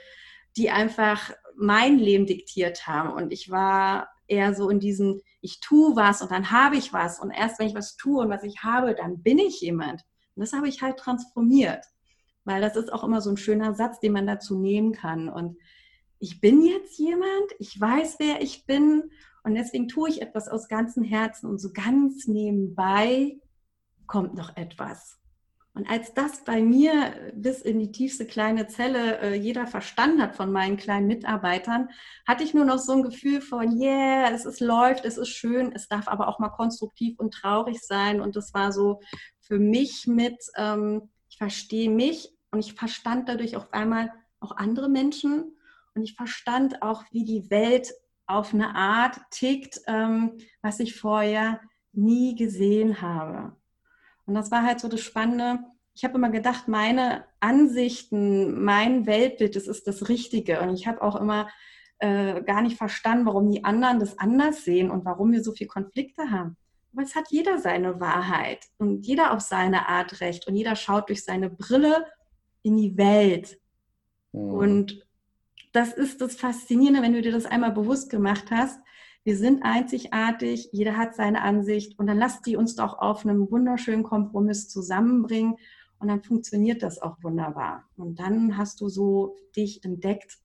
die 0.57 0.69
einfach 0.69 1.31
mein 1.55 1.99
Leben 1.99 2.25
diktiert 2.25 2.87
haben. 2.87 3.11
Und 3.11 3.31
ich 3.31 3.49
war 3.49 4.09
eher 4.31 4.55
so 4.55 4.69
in 4.69 4.79
diesem, 4.79 5.21
ich 5.41 5.59
tue 5.59 5.95
was 5.95 6.21
und 6.21 6.31
dann 6.31 6.51
habe 6.51 6.77
ich 6.77 6.93
was. 6.93 7.19
Und 7.19 7.31
erst 7.31 7.59
wenn 7.59 7.67
ich 7.67 7.75
was 7.75 7.97
tue 7.97 8.23
und 8.23 8.29
was 8.29 8.43
ich 8.43 8.63
habe, 8.63 8.95
dann 8.95 9.21
bin 9.21 9.37
ich 9.37 9.61
jemand. 9.61 10.01
Und 10.35 10.41
das 10.41 10.53
habe 10.53 10.69
ich 10.69 10.81
halt 10.81 10.97
transformiert. 10.97 11.85
Weil 12.45 12.61
das 12.61 12.75
ist 12.75 12.91
auch 12.91 13.03
immer 13.03 13.21
so 13.21 13.29
ein 13.29 13.37
schöner 13.37 13.75
Satz, 13.75 13.99
den 13.99 14.13
man 14.13 14.25
dazu 14.25 14.57
nehmen 14.57 14.93
kann. 14.93 15.29
Und 15.29 15.57
ich 16.17 16.39
bin 16.39 16.63
jetzt 16.63 16.97
jemand, 16.97 17.51
ich 17.59 17.79
weiß, 17.79 18.15
wer 18.19 18.41
ich 18.41 18.65
bin. 18.65 19.11
Und 19.43 19.55
deswegen 19.55 19.87
tue 19.87 20.09
ich 20.09 20.21
etwas 20.21 20.47
aus 20.47 20.67
ganzem 20.67 21.03
Herzen. 21.03 21.47
Und 21.47 21.59
so 21.59 21.71
ganz 21.73 22.27
nebenbei 22.27 23.39
kommt 24.07 24.33
noch 24.33 24.55
etwas. 24.55 25.20
Und 25.73 25.89
als 25.89 26.13
das 26.13 26.43
bei 26.43 26.61
mir 26.61 27.31
bis 27.33 27.61
in 27.61 27.79
die 27.79 27.91
tiefste 27.91 28.25
kleine 28.25 28.67
Zelle 28.67 29.19
äh, 29.19 29.35
jeder 29.35 29.67
verstanden 29.67 30.21
hat 30.21 30.35
von 30.35 30.51
meinen 30.51 30.75
kleinen 30.75 31.07
Mitarbeitern, 31.07 31.89
hatte 32.27 32.43
ich 32.43 32.53
nur 32.53 32.65
noch 32.65 32.77
so 32.77 32.91
ein 32.91 33.03
Gefühl 33.03 33.39
von, 33.39 33.79
yeah, 33.79 34.29
es 34.31 34.45
ist, 34.45 34.59
läuft, 34.59 35.05
es 35.05 35.17
ist 35.17 35.29
schön, 35.29 35.71
es 35.73 35.87
darf 35.87 36.09
aber 36.09 36.27
auch 36.27 36.39
mal 36.39 36.49
konstruktiv 36.49 37.17
und 37.19 37.33
traurig 37.33 37.79
sein. 37.81 38.19
Und 38.19 38.35
das 38.35 38.53
war 38.53 38.73
so 38.73 38.99
für 39.39 39.59
mich 39.59 40.07
mit, 40.07 40.37
ähm, 40.57 41.09
ich 41.29 41.37
verstehe 41.37 41.89
mich 41.89 42.33
und 42.51 42.59
ich 42.59 42.73
verstand 42.73 43.29
dadurch 43.29 43.55
auf 43.55 43.71
einmal 43.71 44.11
auch 44.41 44.57
andere 44.57 44.89
Menschen 44.89 45.57
und 45.93 46.03
ich 46.03 46.15
verstand 46.15 46.81
auch, 46.81 47.03
wie 47.11 47.23
die 47.23 47.49
Welt 47.49 47.93
auf 48.25 48.53
eine 48.53 48.75
Art 48.75 49.19
tickt, 49.31 49.81
ähm, 49.87 50.37
was 50.61 50.79
ich 50.79 50.95
vorher 50.95 51.61
nie 51.93 52.35
gesehen 52.35 53.01
habe. 53.01 53.55
Und 54.31 54.35
das 54.35 54.49
war 54.49 54.63
halt 54.63 54.79
so 54.79 54.87
das 54.87 55.01
Spannende. 55.01 55.59
Ich 55.93 56.05
habe 56.05 56.15
immer 56.15 56.29
gedacht, 56.29 56.69
meine 56.69 57.25
Ansichten, 57.41 58.63
mein 58.63 59.05
Weltbild, 59.05 59.57
das 59.57 59.67
ist 59.67 59.87
das 59.87 60.07
Richtige. 60.07 60.61
Und 60.61 60.73
ich 60.73 60.87
habe 60.87 61.01
auch 61.01 61.17
immer 61.17 61.49
äh, 61.99 62.41
gar 62.43 62.61
nicht 62.61 62.77
verstanden, 62.77 63.25
warum 63.25 63.51
die 63.51 63.65
anderen 63.65 63.99
das 63.99 64.17
anders 64.17 64.63
sehen 64.63 64.89
und 64.89 65.03
warum 65.03 65.33
wir 65.33 65.43
so 65.43 65.51
viele 65.51 65.67
Konflikte 65.67 66.31
haben. 66.31 66.55
Aber 66.93 67.03
es 67.03 67.13
hat 67.13 67.25
jeder 67.29 67.59
seine 67.59 67.99
Wahrheit 67.99 68.67
und 68.77 69.05
jeder 69.05 69.33
auf 69.33 69.41
seine 69.41 69.89
Art 69.89 70.21
recht 70.21 70.47
und 70.47 70.55
jeder 70.55 70.77
schaut 70.77 71.09
durch 71.09 71.25
seine 71.25 71.49
Brille 71.49 72.05
in 72.63 72.77
die 72.77 72.97
Welt. 72.97 73.59
Mhm. 74.31 74.53
Und 74.53 75.07
das 75.73 75.91
ist 75.91 76.21
das 76.21 76.35
Faszinierende, 76.37 77.01
wenn 77.01 77.13
du 77.13 77.21
dir 77.21 77.33
das 77.33 77.45
einmal 77.45 77.73
bewusst 77.73 78.09
gemacht 78.09 78.45
hast, 78.49 78.79
wir 79.23 79.37
sind 79.37 79.63
einzigartig, 79.63 80.69
jeder 80.71 80.97
hat 80.97 81.15
seine 81.15 81.41
Ansicht 81.41 81.97
und 81.99 82.07
dann 82.07 82.17
lasst 82.17 82.45
die 82.45 82.55
uns 82.55 82.75
doch 82.75 82.97
auf 82.99 83.23
einem 83.23 83.51
wunderschönen 83.51 84.03
Kompromiss 84.03 84.67
zusammenbringen 84.67 85.57
und 85.99 86.07
dann 86.07 86.23
funktioniert 86.23 86.81
das 86.81 86.99
auch 86.99 87.17
wunderbar. 87.21 87.85
Und 87.97 88.19
dann 88.19 88.57
hast 88.57 88.81
du 88.81 88.89
so 88.89 89.37
dich 89.55 89.85
entdeckt 89.85 90.39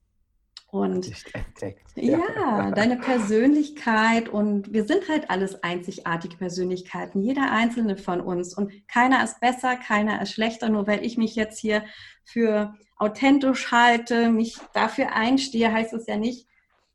und 0.66 1.10
entdeckt. 1.32 1.86
Ja. 1.94 2.18
ja, 2.18 2.70
deine 2.72 2.96
Persönlichkeit 2.96 4.28
und 4.28 4.72
wir 4.72 4.84
sind 4.84 5.08
halt 5.08 5.30
alles 5.30 5.62
einzigartige 5.62 6.36
Persönlichkeiten, 6.36 7.22
jeder 7.22 7.50
einzelne 7.50 7.96
von 7.96 8.20
uns 8.20 8.54
und 8.54 8.72
keiner 8.88 9.24
ist 9.24 9.40
besser, 9.40 9.76
keiner 9.76 10.20
ist 10.20 10.32
schlechter, 10.32 10.68
nur 10.68 10.86
weil 10.86 11.04
ich 11.04 11.16
mich 11.16 11.34
jetzt 11.34 11.58
hier 11.58 11.84
für 12.24 12.74
authentisch 12.98 13.72
halte, 13.72 14.30
mich 14.30 14.58
dafür 14.74 15.14
einstehe, 15.14 15.72
heißt 15.72 15.94
es 15.94 16.06
ja 16.06 16.18
nicht, 16.18 16.48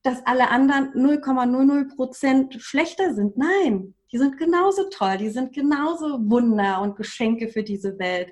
dass 0.04 0.26
alle 0.26 0.50
anderen 0.50 0.94
0,00 0.94 1.96
Prozent 1.96 2.56
schlechter 2.60 3.14
sind. 3.14 3.38
Nein, 3.38 3.94
die 4.12 4.18
sind 4.18 4.38
genauso 4.38 4.90
toll, 4.90 5.18
die 5.18 5.30
sind 5.30 5.54
genauso 5.54 6.20
Wunder 6.30 6.82
und 6.82 6.96
Geschenke 6.96 7.48
für 7.48 7.64
diese 7.64 7.98
Welt. 8.00 8.32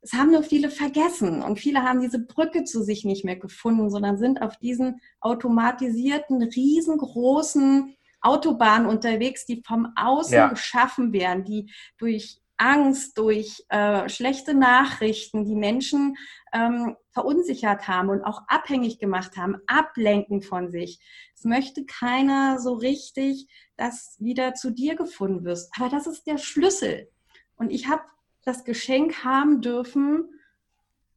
Es 0.00 0.14
haben 0.14 0.32
nur 0.32 0.42
viele 0.42 0.68
vergessen 0.70 1.42
und 1.42 1.60
viele 1.60 1.82
haben 1.82 2.00
diese 2.00 2.18
Brücke 2.18 2.64
zu 2.64 2.82
sich 2.82 3.04
nicht 3.04 3.24
mehr 3.24 3.36
gefunden, 3.36 3.88
sondern 3.88 4.18
sind 4.18 4.42
auf 4.42 4.56
diesen 4.56 5.00
automatisierten, 5.20 6.42
riesengroßen 6.42 7.96
Autobahnen 8.20 8.88
unterwegs, 8.88 9.46
die 9.46 9.62
vom 9.64 9.92
Außen 9.96 10.34
ja. 10.34 10.48
geschaffen 10.48 11.12
werden, 11.12 11.44
die 11.44 11.70
durch 11.98 12.41
Angst, 12.62 13.18
durch 13.18 13.64
äh, 13.70 14.08
schlechte 14.08 14.54
Nachrichten 14.54 15.44
die 15.44 15.56
Menschen 15.56 16.16
ähm, 16.52 16.96
verunsichert 17.10 17.88
haben 17.88 18.08
und 18.08 18.22
auch 18.22 18.42
abhängig 18.46 19.00
gemacht 19.00 19.36
haben, 19.36 19.56
ablenken 19.66 20.42
von 20.42 20.70
sich. 20.70 21.00
Es 21.34 21.44
möchte 21.44 21.84
keiner 21.84 22.60
so 22.60 22.74
richtig, 22.74 23.48
dass 23.76 24.16
wieder 24.20 24.54
zu 24.54 24.70
dir 24.70 24.94
gefunden 24.94 25.44
wirst. 25.44 25.72
Aber 25.76 25.88
das 25.88 26.06
ist 26.06 26.26
der 26.28 26.38
Schlüssel. 26.38 27.10
Und 27.56 27.70
ich 27.70 27.88
habe 27.88 28.02
das 28.44 28.64
Geschenk 28.64 29.24
haben 29.24 29.60
dürfen, 29.60 30.30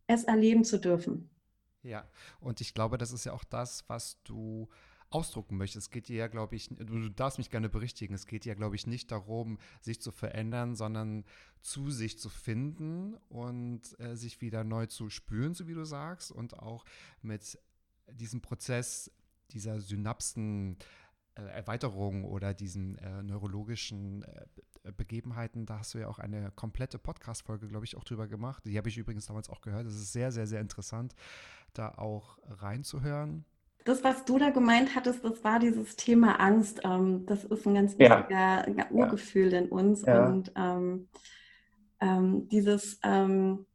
es 0.07 0.23
erleben 0.23 0.63
zu 0.63 0.79
dürfen. 0.79 1.29
Ja, 1.83 2.07
und 2.39 2.59
ich 2.59 2.73
glaube, 2.73 2.97
das 2.97 3.11
ist 3.11 3.25
ja 3.25 3.33
auch 3.33 3.43
das, 3.43 3.83
was 3.87 4.17
du 4.23 4.67
ausdrucken 5.15 5.55
möchtest. 5.55 5.87
Es 5.87 5.91
geht 5.91 6.09
dir 6.09 6.17
ja, 6.17 6.27
glaube 6.27 6.57
ich, 6.57 6.67
du 6.67 7.09
darfst 7.09 7.37
mich 7.37 7.49
gerne 7.49 7.69
berichtigen, 7.69 8.13
es 8.13 8.27
geht 8.27 8.43
dir 8.43 8.49
ja, 8.49 8.55
glaube 8.55 8.75
ich, 8.75 8.85
nicht 8.85 9.11
darum, 9.11 9.59
sich 9.79 10.01
zu 10.01 10.11
verändern, 10.11 10.75
sondern 10.75 11.23
zu 11.61 11.89
sich 11.89 12.19
zu 12.19 12.27
finden 12.27 13.15
und 13.29 13.97
äh, 14.01 14.17
sich 14.17 14.41
wieder 14.41 14.65
neu 14.65 14.87
zu 14.87 15.09
spüren, 15.09 15.53
so 15.53 15.69
wie 15.69 15.73
du 15.73 15.85
sagst, 15.85 16.33
und 16.33 16.59
auch 16.59 16.83
mit 17.21 17.57
diesem 18.11 18.41
Prozess 18.41 19.09
dieser 19.51 19.79
Synapsen 19.79 20.77
äh, 21.35 21.63
oder 22.23 22.53
diesen 22.53 22.97
äh, 22.97 23.23
neurologischen 23.23 24.23
äh, 24.23 24.91
Begebenheiten, 24.97 25.65
da 25.65 25.79
hast 25.79 25.93
du 25.93 25.99
ja 25.99 26.09
auch 26.09 26.19
eine 26.19 26.51
komplette 26.51 26.99
Podcast-Folge, 26.99 27.69
glaube 27.69 27.85
ich, 27.85 27.95
auch 27.95 28.03
drüber 28.03 28.27
gemacht. 28.27 28.63
Die 28.65 28.77
habe 28.77 28.89
ich 28.89 28.97
übrigens 28.97 29.27
damals 29.27 29.49
auch 29.49 29.61
gehört. 29.61 29.87
Das 29.87 29.95
ist 29.95 30.11
sehr, 30.11 30.33
sehr, 30.33 30.45
sehr 30.45 30.59
interessant, 30.59 31.15
da 31.73 31.89
auch 31.89 32.37
reinzuhören 32.47 33.45
das, 33.85 34.03
was 34.03 34.25
du 34.25 34.39
da 34.39 34.49
gemeint 34.49 34.95
hattest, 34.95 35.23
das 35.23 35.43
war 35.43 35.59
dieses 35.59 35.95
Thema 35.95 36.39
Angst. 36.39 36.81
Ähm, 36.83 37.25
das 37.27 37.45
ist 37.45 37.65
ein 37.65 37.75
ganz 37.75 37.97
wichtiger 37.97 38.67
ja. 38.67 38.91
Urgefühl 38.91 39.53
ja. 39.53 39.59
in 39.59 39.69
uns. 39.69 40.01
Ja. 40.01 40.25
Und 40.25 40.51
ähm, 40.57 41.07
ähm, 42.01 42.49
dieses 42.49 42.99
ähm, 43.03 43.67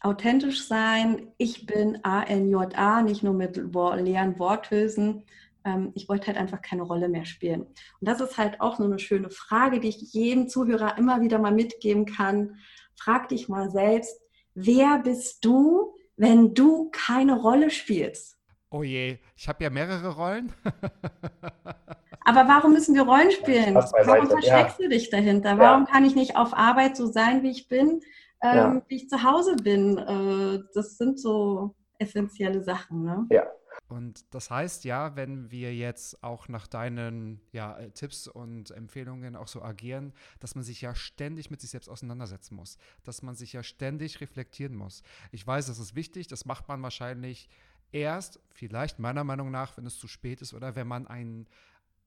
authentisch 0.00 0.66
sein, 0.66 1.32
ich 1.36 1.66
bin 1.66 1.98
A-N-J-A, 2.02 3.02
nicht 3.02 3.22
nur 3.22 3.34
mit 3.34 3.56
leeren 3.56 4.38
Worthülsen. 4.38 5.24
Ähm, 5.64 5.92
ich 5.94 6.08
wollte 6.08 6.28
halt 6.28 6.38
einfach 6.38 6.62
keine 6.62 6.82
Rolle 6.82 7.10
mehr 7.10 7.26
spielen. 7.26 7.62
Und 7.62 8.08
das 8.08 8.22
ist 8.22 8.38
halt 8.38 8.62
auch 8.62 8.76
so 8.78 8.84
eine 8.84 8.98
schöne 8.98 9.28
Frage, 9.28 9.80
die 9.80 9.88
ich 9.88 10.14
jedem 10.14 10.48
Zuhörer 10.48 10.96
immer 10.96 11.20
wieder 11.20 11.38
mal 11.38 11.52
mitgeben 11.52 12.06
kann. 12.06 12.56
Frag 12.96 13.28
dich 13.28 13.50
mal 13.50 13.70
selbst, 13.70 14.18
wer 14.54 14.98
bist 15.00 15.44
du, 15.44 15.94
wenn 16.16 16.54
du 16.54 16.88
keine 16.90 17.38
Rolle 17.38 17.68
spielst? 17.68 18.37
Oh 18.70 18.82
je, 18.82 19.18
ich 19.36 19.48
habe 19.48 19.64
ja 19.64 19.70
mehrere 19.70 20.14
Rollen. 20.14 20.52
Aber 22.20 22.46
warum 22.46 22.74
müssen 22.74 22.94
wir 22.94 23.02
Rollen 23.02 23.30
spielen? 23.30 23.74
Warum 23.74 24.28
versteckst 24.28 24.78
ja. 24.78 24.84
du 24.84 24.88
dich 24.90 25.08
dahinter? 25.08 25.50
Ja. 25.50 25.58
Warum 25.58 25.86
kann 25.86 26.04
ich 26.04 26.14
nicht 26.14 26.36
auf 26.36 26.52
Arbeit 26.52 26.94
so 26.94 27.06
sein, 27.06 27.42
wie 27.42 27.50
ich 27.50 27.68
bin, 27.68 28.02
ähm, 28.42 28.56
ja. 28.56 28.82
wie 28.88 28.96
ich 28.96 29.08
zu 29.08 29.22
Hause 29.22 29.56
bin? 29.56 29.96
Äh, 29.96 30.62
das 30.74 30.98
sind 30.98 31.18
so 31.18 31.74
essentielle 31.98 32.62
Sachen. 32.62 33.02
Ne? 33.02 33.26
Ja, 33.30 33.46
Und 33.88 34.26
das 34.34 34.50
heißt 34.50 34.84
ja, 34.84 35.16
wenn 35.16 35.50
wir 35.50 35.74
jetzt 35.74 36.22
auch 36.22 36.48
nach 36.48 36.66
deinen 36.66 37.40
ja, 37.52 37.78
äh, 37.78 37.90
Tipps 37.92 38.28
und 38.28 38.72
Empfehlungen 38.72 39.34
auch 39.34 39.48
so 39.48 39.62
agieren, 39.62 40.12
dass 40.38 40.54
man 40.54 40.64
sich 40.64 40.82
ja 40.82 40.94
ständig 40.94 41.50
mit 41.50 41.62
sich 41.62 41.70
selbst 41.70 41.88
auseinandersetzen 41.88 42.56
muss, 42.56 42.76
dass 43.04 43.22
man 43.22 43.36
sich 43.36 43.54
ja 43.54 43.62
ständig 43.62 44.20
reflektieren 44.20 44.76
muss. 44.76 45.02
Ich 45.32 45.46
weiß, 45.46 45.68
das 45.68 45.78
ist 45.78 45.94
wichtig, 45.94 46.26
das 46.26 46.44
macht 46.44 46.68
man 46.68 46.82
wahrscheinlich 46.82 47.48
erst, 47.92 48.40
vielleicht 48.50 48.98
meiner 48.98 49.24
Meinung 49.24 49.50
nach, 49.50 49.76
wenn 49.76 49.86
es 49.86 49.98
zu 49.98 50.08
spät 50.08 50.42
ist 50.42 50.54
oder 50.54 50.76
wenn 50.76 50.86
man 50.86 51.06
ein, 51.06 51.46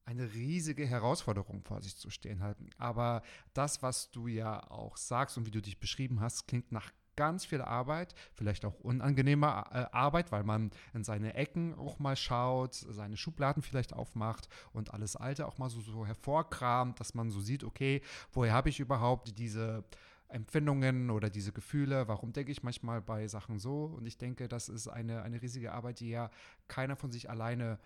eine 0.05 0.33
riesige 0.33 0.85
Herausforderung 0.85 1.63
vor 1.63 1.81
sich 1.81 1.95
zu 1.95 2.09
stehen 2.09 2.41
hat. 2.41 2.57
Aber 2.77 3.21
das, 3.53 3.81
was 3.81 4.11
du 4.11 4.27
ja 4.27 4.69
auch 4.69 4.97
sagst 4.97 5.37
und 5.37 5.45
wie 5.45 5.51
du 5.51 5.61
dich 5.61 5.79
beschrieben 5.79 6.19
hast, 6.21 6.47
klingt 6.47 6.71
nach 6.71 6.91
ganz 7.15 7.45
viel 7.45 7.61
Arbeit, 7.61 8.15
vielleicht 8.33 8.65
auch 8.65 8.79
unangenehme 8.79 9.45
äh, 9.45 9.85
Arbeit, 9.91 10.31
weil 10.31 10.43
man 10.43 10.71
in 10.93 11.03
seine 11.03 11.33
Ecken 11.33 11.75
auch 11.75 11.99
mal 11.99 12.15
schaut, 12.15 12.73
seine 12.73 13.17
Schubladen 13.17 13.61
vielleicht 13.61 13.93
aufmacht 13.93 14.47
und 14.73 14.93
alles 14.93 15.15
Alte 15.15 15.45
auch 15.45 15.57
mal 15.57 15.69
so, 15.69 15.81
so 15.81 16.05
hervorkramt, 16.05 16.99
dass 16.99 17.13
man 17.13 17.29
so 17.29 17.39
sieht, 17.39 17.63
okay, 17.63 18.01
woher 18.31 18.53
habe 18.53 18.69
ich 18.69 18.79
überhaupt 18.79 19.37
diese 19.37 19.83
Empfindungen 20.31 21.09
oder 21.09 21.29
diese 21.29 21.51
Gefühle, 21.51 22.07
warum 22.07 22.33
denke 22.33 22.51
ich 22.51 22.63
manchmal 22.63 23.01
bei 23.01 23.27
Sachen 23.27 23.59
so? 23.59 23.85
Und 23.85 24.05
ich 24.05 24.17
denke, 24.17 24.47
das 24.47 24.69
ist 24.69 24.87
eine, 24.87 25.23
eine 25.23 25.41
riesige 25.41 25.73
Arbeit, 25.73 25.99
die 25.99 26.09
ja 26.09 26.29
keiner 26.67 26.95
von 26.95 27.11
sich 27.11 27.29
alleine 27.29 27.79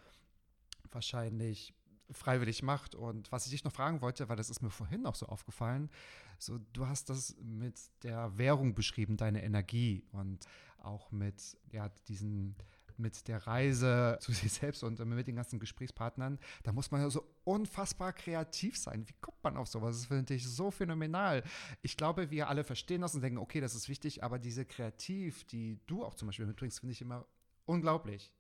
wahrscheinlich 0.92 1.74
freiwillig 2.12 2.64
macht. 2.64 2.96
Und 2.96 3.32
was 3.32 3.46
ich 3.46 3.52
dich 3.52 3.64
noch 3.64 3.72
fragen 3.72 4.02
wollte, 4.02 4.30
weil 4.30 4.36
das 4.36 4.50
ist 4.50 4.62
mir 4.62 4.70
vorhin 4.70 5.06
auch 5.06 5.16
so 5.16 5.26
aufgefallen, 5.26 5.90
so 6.38 6.60
du 6.74 6.88
hast 6.88 7.10
das 7.10 7.36
mit 7.42 7.80
der 8.04 8.38
Währung 8.38 8.76
beschrieben, 8.76 9.18
deine 9.18 9.44
Energie 9.44 10.04
und 10.12 10.46
auch 10.78 11.12
mit 11.12 11.58
ja 11.72 11.90
diesen 12.08 12.56
mit 13.00 13.28
der 13.28 13.46
Reise 13.46 14.18
zu 14.22 14.32
sich 14.32 14.54
selbst 14.54 14.84
und 14.84 15.00
mit 15.06 15.28
den 15.28 15.36
ganzen 15.36 15.60
Gesprächspartnern, 15.60 16.40
da 16.64 16.72
muss 16.72 16.92
man 16.92 17.02
ja 17.02 17.10
so 17.10 17.24
unfassbar 17.44 18.14
kreativ 18.14 18.78
sein. 18.78 19.08
Wie 19.08 19.16
kommt 19.22 19.44
man 19.44 19.58
auf 19.58 19.68
sowas? 19.68 19.98
Das 19.98 20.06
finde 20.08 20.34
ich 20.34 20.48
so 20.48 20.72
phänomenal. 20.72 21.44
Ich 21.82 21.98
glaube, 21.98 22.32
wir 22.32 22.50
alle 22.50 22.64
verstehen 22.64 23.02
das 23.02 23.16
und 23.16 23.22
denken, 23.22 23.38
okay, 23.38 23.62
das 23.62 23.76
ist 23.76 23.90
wichtig, 23.90 24.24
aber 24.24 24.40
diese 24.40 24.66
Kreativ, 24.66 25.44
die 25.46 25.80
du 25.88 26.04
auch 26.04 26.16
zum 26.16 26.28
Beispiel 26.28 26.46
mitbringst, 26.46 26.80
finde 26.80 26.94
ich 26.94 27.02
immer 27.02 27.26
unglaublich. 27.66 28.34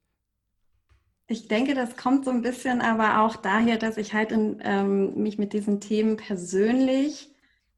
Ich 1.27 1.47
denke, 1.47 1.73
das 1.73 1.97
kommt 1.97 2.25
so 2.25 2.31
ein 2.31 2.43
bisschen 2.43 2.81
aber 2.81 3.21
auch 3.21 3.35
daher, 3.35 3.77
dass 3.77 3.97
ich 3.97 4.13
halt 4.13 4.31
in, 4.31 4.61
ähm, 4.63 5.23
mich 5.23 5.39
mit 5.39 5.53
diesen 5.53 5.81
Themen 5.81 6.17
persönlich 6.17 7.34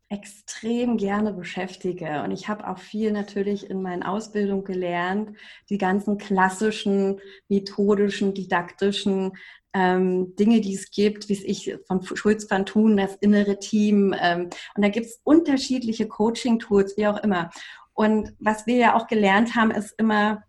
extrem 0.10 0.98
gerne 0.98 1.34
beschäftige. 1.34 2.22
Und 2.24 2.32
ich 2.32 2.48
habe 2.48 2.68
auch 2.68 2.78
viel 2.78 3.12
natürlich 3.12 3.70
in 3.70 3.82
meinen 3.82 4.04
Ausbildungen 4.04 4.64
gelernt, 4.64 5.38
die 5.70 5.78
ganzen 5.78 6.18
klassischen, 6.18 7.20
methodischen, 7.50 8.34
didaktischen 8.34 9.34
ähm, 9.74 10.36
Dinge, 10.38 10.62
die 10.62 10.76
es 10.76 10.92
gibt, 10.92 11.28
wie 11.28 11.34
es 11.34 11.44
ich 11.44 11.76
von 11.88 12.02
Schulz 12.04 12.50
van 12.50 12.66
Thun, 12.66 12.96
das 12.96 13.16
innere 13.16 13.60
Team. 13.60 14.16
Ähm, 14.20 14.50
und 14.76 14.84
da 14.84 14.90
gibt 14.90 15.08
es 15.08 15.20
unterschiedliche 15.24 16.08
Coaching-Tools, 16.08 16.96
wie 16.96 17.08
auch 17.08 17.22
immer. 17.22 17.50
Und 17.94 18.34
was 18.40 18.66
wir 18.66 18.78
ja 18.78 18.96
auch 18.96 19.08
gelernt 19.08 19.56
haben, 19.56 19.72
ist 19.72 19.94
immer, 19.98 20.44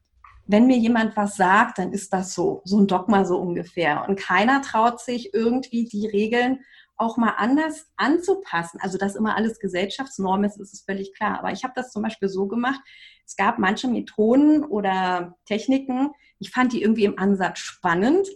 wenn 0.46 0.66
mir 0.66 0.78
jemand 0.78 1.16
was 1.16 1.36
sagt, 1.36 1.78
dann 1.78 1.92
ist 1.92 2.12
das 2.12 2.32
so, 2.32 2.62
so 2.64 2.78
ein 2.78 2.86
Dogma 2.86 3.24
so 3.24 3.38
ungefähr. 3.38 4.06
Und 4.08 4.18
keiner 4.18 4.62
traut 4.62 5.00
sich 5.00 5.34
irgendwie 5.34 5.84
die 5.84 6.06
Regeln 6.06 6.60
auch 6.98 7.16
mal 7.16 7.34
anders 7.36 7.86
anzupassen. 7.96 8.80
Also, 8.82 8.98
dass 8.98 9.16
immer 9.16 9.36
alles 9.36 9.58
Gesellschaftsnorm 9.60 10.44
ist, 10.44 10.60
ist 10.60 10.74
es 10.74 10.82
völlig 10.82 11.14
klar. 11.14 11.38
Aber 11.38 11.52
ich 11.52 11.64
habe 11.64 11.72
das 11.74 11.90
zum 11.90 12.02
Beispiel 12.02 12.28
so 12.28 12.46
gemacht. 12.46 12.80
Es 13.24 13.36
gab 13.36 13.58
manche 13.58 13.88
Methoden 13.88 14.64
oder 14.64 15.36
Techniken, 15.46 16.10
ich 16.38 16.50
fand 16.50 16.72
die 16.72 16.82
irgendwie 16.82 17.04
im 17.04 17.18
Ansatz 17.18 17.58
spannend, 17.58 18.28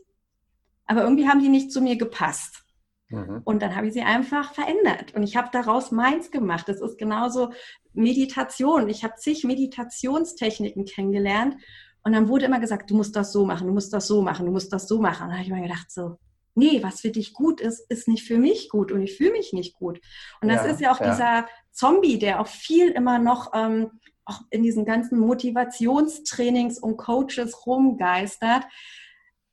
aber 0.87 1.03
irgendwie 1.03 1.29
haben 1.29 1.41
die 1.41 1.49
nicht 1.49 1.73
zu 1.73 1.81
mir 1.81 1.97
gepasst. 1.97 2.65
Mhm. 3.09 3.43
Und 3.45 3.63
dann 3.63 3.77
habe 3.77 3.87
ich 3.87 3.93
sie 3.93 4.03
einfach 4.03 4.53
verändert. 4.55 5.15
Und 5.15 5.23
ich 5.23 5.37
habe 5.37 5.49
daraus 5.53 5.93
meins 5.93 6.31
gemacht. 6.31 6.69
Das 6.69 6.81
ist 6.81 6.99
genauso 6.99 7.53
Meditation. 7.93 8.89
Ich 8.89 9.05
habe 9.05 9.15
zig 9.17 9.45
Meditationstechniken 9.45 10.85
kennengelernt. 10.85 11.57
Und 12.05 12.13
dann 12.13 12.29
wurde 12.29 12.47
immer 12.47 12.59
gesagt, 12.59 12.91
du 12.91 12.97
musst 12.97 13.15
das 13.15 13.33
so 13.33 13.45
machen, 13.47 13.69
du 13.69 13.73
musst 13.73 13.93
das 13.93 14.09
so 14.09 14.23
machen, 14.23 14.47
du 14.47 14.53
musst 14.53 14.73
das 14.73 14.89
so 14.89 15.01
machen. 15.01 15.25
Und 15.25 15.29
dann 15.29 15.39
habe 15.39 15.45
ich 15.45 15.53
mir 15.53 15.63
gedacht, 15.63 15.91
so, 15.91 16.19
nee, 16.55 16.83
was 16.83 17.01
für 17.01 17.11
dich 17.11 17.33
gut 17.33 17.61
ist, 17.61 17.91
ist 17.91 18.09
nicht 18.09 18.27
für 18.27 18.39
mich 18.39 18.69
gut 18.69 18.93
und 18.93 19.03
ich 19.03 19.17
fühle 19.17 19.33
mich 19.33 19.53
nicht 19.53 19.75
gut. 19.75 20.01
Und 20.41 20.49
das 20.49 20.65
ja, 20.65 20.71
ist 20.71 20.81
ja 20.81 20.93
auch 20.93 21.01
ja. 21.01 21.11
dieser 21.11 21.49
Zombie, 21.71 22.19
der 22.19 22.41
auch 22.41 22.47
viel 22.47 22.91
immer 22.91 23.19
noch 23.19 23.53
ähm, 23.55 24.01
auch 24.25 24.41
in 24.51 24.63
diesen 24.63 24.85
ganzen 24.85 25.19
Motivationstrainings 25.19 26.79
und 26.79 26.97
Coaches 26.97 27.67
rumgeistert. 27.67 28.65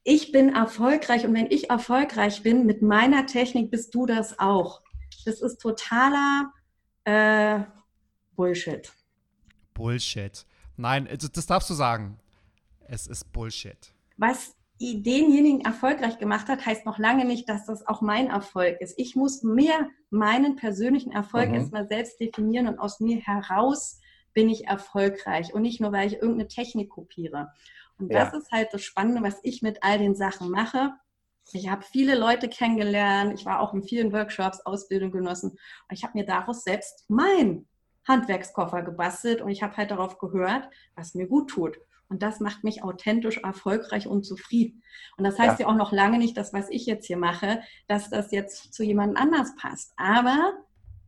Ich 0.03 0.31
bin 0.31 0.49
erfolgreich 0.53 1.25
und 1.25 1.33
wenn 1.33 1.51
ich 1.51 1.69
erfolgreich 1.69 2.43
bin 2.43 2.65
mit 2.65 2.81
meiner 2.81 3.25
Technik, 3.25 3.71
bist 3.71 3.93
du 3.95 4.05
das 4.05 4.39
auch. 4.39 4.81
Das 5.25 5.41
ist 5.41 5.59
totaler 5.59 6.53
äh, 7.03 7.61
Bullshit. 8.35 8.91
Bullshit. 9.73 10.45
Nein, 10.77 11.09
das 11.33 11.45
darfst 11.45 11.69
du 11.69 11.73
sagen. 11.73 12.19
Es 12.87 13.07
ist 13.07 13.31
Bullshit. 13.31 13.93
Was 14.17 14.55
denjenigen 14.79 15.61
erfolgreich 15.61 16.19
gemacht 16.19 16.47
hat, 16.47 16.65
heißt 16.65 16.85
noch 16.85 16.97
lange 16.97 17.25
nicht, 17.25 17.49
dass 17.49 17.65
das 17.65 17.85
auch 17.85 18.01
mein 18.01 18.27
Erfolg 18.27 18.79
ist. 18.79 18.97
Ich 18.97 19.15
muss 19.15 19.43
mehr 19.43 19.89
meinen 20.09 20.55
persönlichen 20.55 21.11
Erfolg 21.11 21.49
mhm. 21.49 21.55
erstmal 21.55 21.87
selbst 21.87 22.19
definieren 22.19 22.67
und 22.67 22.79
aus 22.79 22.99
mir 22.99 23.17
heraus 23.17 23.99
bin 24.33 24.49
ich 24.49 24.67
erfolgreich 24.67 25.53
und 25.53 25.63
nicht 25.63 25.81
nur, 25.81 25.91
weil 25.91 26.07
ich 26.07 26.13
irgendeine 26.13 26.47
Technik 26.47 26.89
kopiere. 26.91 27.51
Und 27.97 28.11
ja. 28.11 28.23
das 28.23 28.33
ist 28.33 28.51
halt 28.51 28.69
das 28.71 28.81
Spannende, 28.81 29.21
was 29.21 29.39
ich 29.43 29.61
mit 29.61 29.83
all 29.83 29.97
den 29.97 30.15
Sachen 30.15 30.49
mache. 30.49 30.93
Ich 31.51 31.67
habe 31.69 31.81
viele 31.81 32.15
Leute 32.15 32.47
kennengelernt, 32.47 33.33
ich 33.33 33.45
war 33.45 33.59
auch 33.59 33.73
in 33.73 33.83
vielen 33.83 34.13
Workshops, 34.13 34.61
Ausbildung 34.61 35.11
genossen 35.11 35.51
und 35.51 35.59
ich 35.89 36.03
habe 36.03 36.17
mir 36.17 36.25
daraus 36.25 36.63
selbst 36.63 37.05
mein 37.09 37.67
Handwerkskoffer 38.07 38.83
gebastelt 38.83 39.41
und 39.41 39.49
ich 39.49 39.61
habe 39.61 39.75
halt 39.75 39.91
darauf 39.91 40.19
gehört, 40.19 40.69
was 40.95 41.15
mir 41.15 41.27
gut 41.27 41.49
tut. 41.49 41.79
Und 42.09 42.23
das 42.23 42.39
macht 42.39 42.63
mich 42.63 42.83
authentisch, 42.83 43.37
erfolgreich 43.37 44.07
und 44.07 44.25
zufrieden. 44.25 44.83
Und 45.17 45.23
das 45.23 45.37
heißt 45.37 45.59
ja, 45.59 45.65
ja 45.65 45.71
auch 45.71 45.77
noch 45.77 45.91
lange 45.91 46.17
nicht, 46.17 46.35
dass 46.35 46.53
was 46.53 46.69
ich 46.69 46.85
jetzt 46.85 47.05
hier 47.05 47.17
mache, 47.17 47.61
dass 47.87 48.09
das 48.09 48.31
jetzt 48.31 48.73
zu 48.73 48.83
jemand 48.83 49.17
anders 49.17 49.55
passt. 49.55 49.93
Aber 49.95 50.53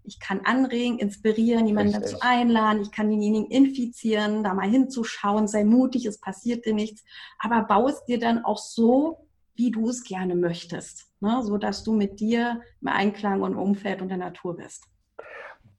ich 0.03 0.19
kann 0.19 0.41
anregen, 0.41 0.99
inspirieren, 0.99 1.67
jemanden 1.67 1.95
Richtig. 1.95 2.13
dazu 2.13 2.25
einladen, 2.25 2.81
ich 2.81 2.91
kann 2.91 3.09
denjenigen 3.09 3.49
infizieren, 3.49 4.43
da 4.43 4.53
mal 4.53 4.69
hinzuschauen, 4.69 5.47
sei 5.47 5.63
mutig, 5.63 6.05
es 6.05 6.19
passiert 6.19 6.65
dir 6.65 6.73
nichts, 6.73 7.03
aber 7.39 7.63
bau 7.63 7.87
es 7.87 8.03
dir 8.05 8.19
dann 8.19 8.43
auch 8.43 8.57
so, 8.57 9.27
wie 9.55 9.71
du 9.71 9.89
es 9.89 10.03
gerne 10.03 10.35
möchtest, 10.35 11.11
ne? 11.19 11.41
so 11.43 11.57
dass 11.57 11.83
du 11.83 11.93
mit 11.93 12.19
dir 12.19 12.61
im 12.81 12.87
Einklang 12.87 13.41
und 13.41 13.55
Umfeld 13.55 14.01
und 14.01 14.09
der 14.09 14.17
Natur 14.17 14.57
bist. 14.57 14.87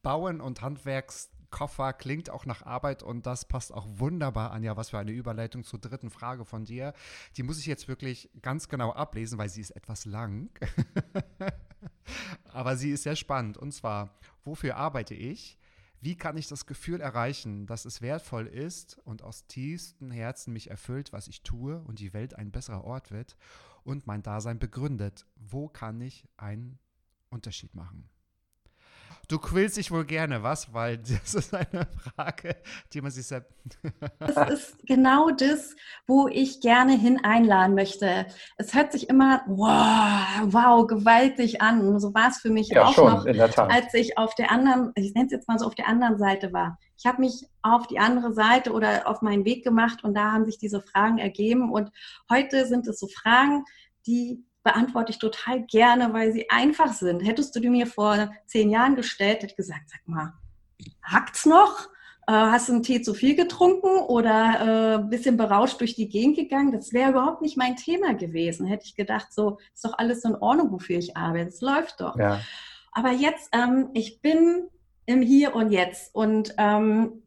Bauen 0.03 0.41
und 0.41 0.63
Handwerks 0.63 1.31
Koffer 1.53 1.93
klingt 1.93 2.31
auch 2.31 2.47
nach 2.47 2.67
Arbeit 2.67 3.05
und 3.05 3.27
das 3.27 3.45
passt 3.45 3.73
auch 3.73 3.87
wunderbar, 3.89 4.51
Anja. 4.51 4.77
Was 4.77 4.91
für 4.91 4.99
eine 4.99 5.13
Überleitung 5.13 5.63
zur 5.63 5.79
dritten 5.79 6.11
Frage 6.11 6.45
von 6.45 6.65
dir. 6.65 6.95
Die 7.37 7.45
muss 7.45 7.61
ich 7.61 7.67
jetzt 7.67 7.87
wirklich 7.87 8.29
ganz 8.43 8.69
genau 8.69 8.93
ablesen, 8.93 9.39
weil 9.39 9.49
sie 9.49 9.61
ist 9.61 9.71
etwas 9.71 10.05
lang. 10.05 10.51
Aber 12.45 12.77
sie 12.77 12.91
ist 12.91 13.05
sehr 13.05 13.15
spannend. 13.15 13.57
Und 13.57 13.73
zwar, 13.73 14.19
wofür 14.45 14.77
arbeite 14.77 15.15
ich? 15.15 15.59
Wie 16.01 16.17
kann 16.17 16.37
ich 16.37 16.49
das 16.49 16.67
Gefühl 16.67 17.01
erreichen, 17.01 17.67
dass 17.67 17.85
es 17.85 18.03
wertvoll 18.03 18.49
ist 18.49 18.99
und 19.05 19.23
aus 19.23 19.47
tiefstem 19.47 20.11
Herzen 20.11 20.53
mich 20.53 20.69
erfüllt, 20.69 21.13
was 21.13 21.29
ich 21.29 21.43
tue 21.43 21.79
und 21.83 22.01
die 22.01 22.13
Welt 22.13 22.35
ein 22.35 22.51
besserer 22.51 22.83
Ort 22.83 23.13
wird 23.13 23.37
und 23.85 24.09
mein 24.09 24.25
Dasein 24.25 24.59
begründet? 24.59 25.27
Wo 25.37 25.69
kann 25.69 26.01
ich 26.01 26.27
einen 26.37 26.81
Unterschied 27.31 27.77
machen? 27.77 28.09
Du 29.29 29.39
quälst 29.39 29.77
dich 29.77 29.91
wohl 29.91 30.05
gerne, 30.05 30.43
was? 30.43 30.73
Weil 30.73 30.99
das 31.23 31.35
ist 31.35 31.55
eine 31.55 31.87
Frage, 32.15 32.57
die 32.93 33.01
man 33.01 33.11
sich 33.11 33.27
selbst. 33.27 33.53
das 34.19 34.51
ist 34.51 34.87
genau 34.87 35.31
das, 35.31 35.75
wo 36.07 36.29
ich 36.29 36.61
gerne 36.61 36.97
hin 36.97 37.21
einladen 37.23 37.75
möchte. 37.75 38.27
Es 38.57 38.75
hört 38.75 38.93
sich 38.93 39.09
immer 39.09 39.43
wow, 39.47 40.53
wow, 40.53 40.87
gewaltig 40.87 41.61
an. 41.61 41.87
Und 41.87 42.01
so 42.01 42.15
war 42.15 42.29
es 42.29 42.39
für 42.39 42.51
mich 42.51 42.69
ja, 42.69 42.85
auch 42.85 42.95
schon, 42.95 43.07
noch, 43.07 43.59
als 43.59 43.95
ich 43.95 44.19
auf 44.19 44.35
der 44.35 44.51
anderen, 44.51 44.93
ich 44.95 45.15
nenne 45.15 45.27
es 45.27 45.33
jetzt 45.33 45.49
mal 45.49 45.59
so, 45.59 45.67
auf 45.67 45.75
der 45.75 45.89
anderen 45.89 46.19
Seite 46.19 46.53
war. 46.53 46.79
Ich 46.97 47.07
habe 47.07 47.21
mich 47.21 47.47
auf 47.63 47.87
die 47.87 47.99
andere 47.99 48.33
Seite 48.33 48.73
oder 48.73 49.09
auf 49.09 49.23
meinen 49.23 49.45
Weg 49.45 49.65
gemacht 49.65 50.05
und 50.05 50.15
da 50.15 50.33
haben 50.33 50.45
sich 50.45 50.59
diese 50.59 50.81
Fragen 50.81 51.19
ergeben. 51.19 51.73
Und 51.73 51.91
heute 52.31 52.67
sind 52.67 52.87
es 52.87 53.01
so 53.01 53.09
Fragen, 53.09 53.65
die 54.07 54.45
beantworte 54.63 55.11
ich 55.11 55.19
total 55.19 55.63
gerne, 55.63 56.13
weil 56.13 56.33
sie 56.33 56.49
einfach 56.51 56.93
sind. 56.93 57.21
Hättest 57.21 57.55
du 57.55 57.61
die 57.61 57.71
mir 57.71 57.87
vor 57.87 58.31
zehn 58.47 58.71
Jahren 58.71 58.97
gestellt, 58.97 59.37
hätte 59.43 59.47
ich 59.47 59.57
gesagt, 59.57 59.91
sag 59.91 60.07
mal, 60.07 60.33
hackt's 61.03 61.47
noch? 61.47 61.89
Äh, 62.29 62.33
hast 62.33 62.69
du 62.69 62.75
einen 62.75 62.83
Tee 62.85 63.03
zu 63.03 63.15
viel 63.15 63.35
getrunken 63.35 63.99
oder 63.99 64.61
ein 64.61 65.07
äh, 65.07 65.09
bisschen 65.09 65.37
berauscht 65.37 65.81
durch 65.81 65.97
die 65.97 66.09
Gegend 66.09 66.37
gegangen? 66.37 66.71
Das 66.71 66.93
wäre 66.93 67.11
überhaupt 67.11 67.43
nicht 67.43 67.57
mein 67.57 67.77
Thema 67.77 68.15
gewesen. 68.15 68.67
Hätte 68.67 68.87
ich 68.87 68.95
gedacht, 68.95 69.33
so 69.33 69.59
ist 69.75 69.85
doch 69.85 69.99
alles 69.99 70.25
in 70.25 70.37
Ordnung, 70.37 70.71
wofür 70.71 70.99
ich 70.99 71.17
arbeite. 71.17 71.49
Es 71.49 71.61
läuft 71.61 72.01
doch. 72.01 72.17
Ja. 72.17 72.41
Aber 72.93 73.11
jetzt, 73.11 73.49
ähm, 73.53 73.89
ich 73.95 74.21
bin 74.21 74.69
im 75.07 75.23
Hier 75.23 75.55
und 75.57 75.73
Jetzt 75.73 76.15
und 76.15 76.55
ähm, 76.59 77.23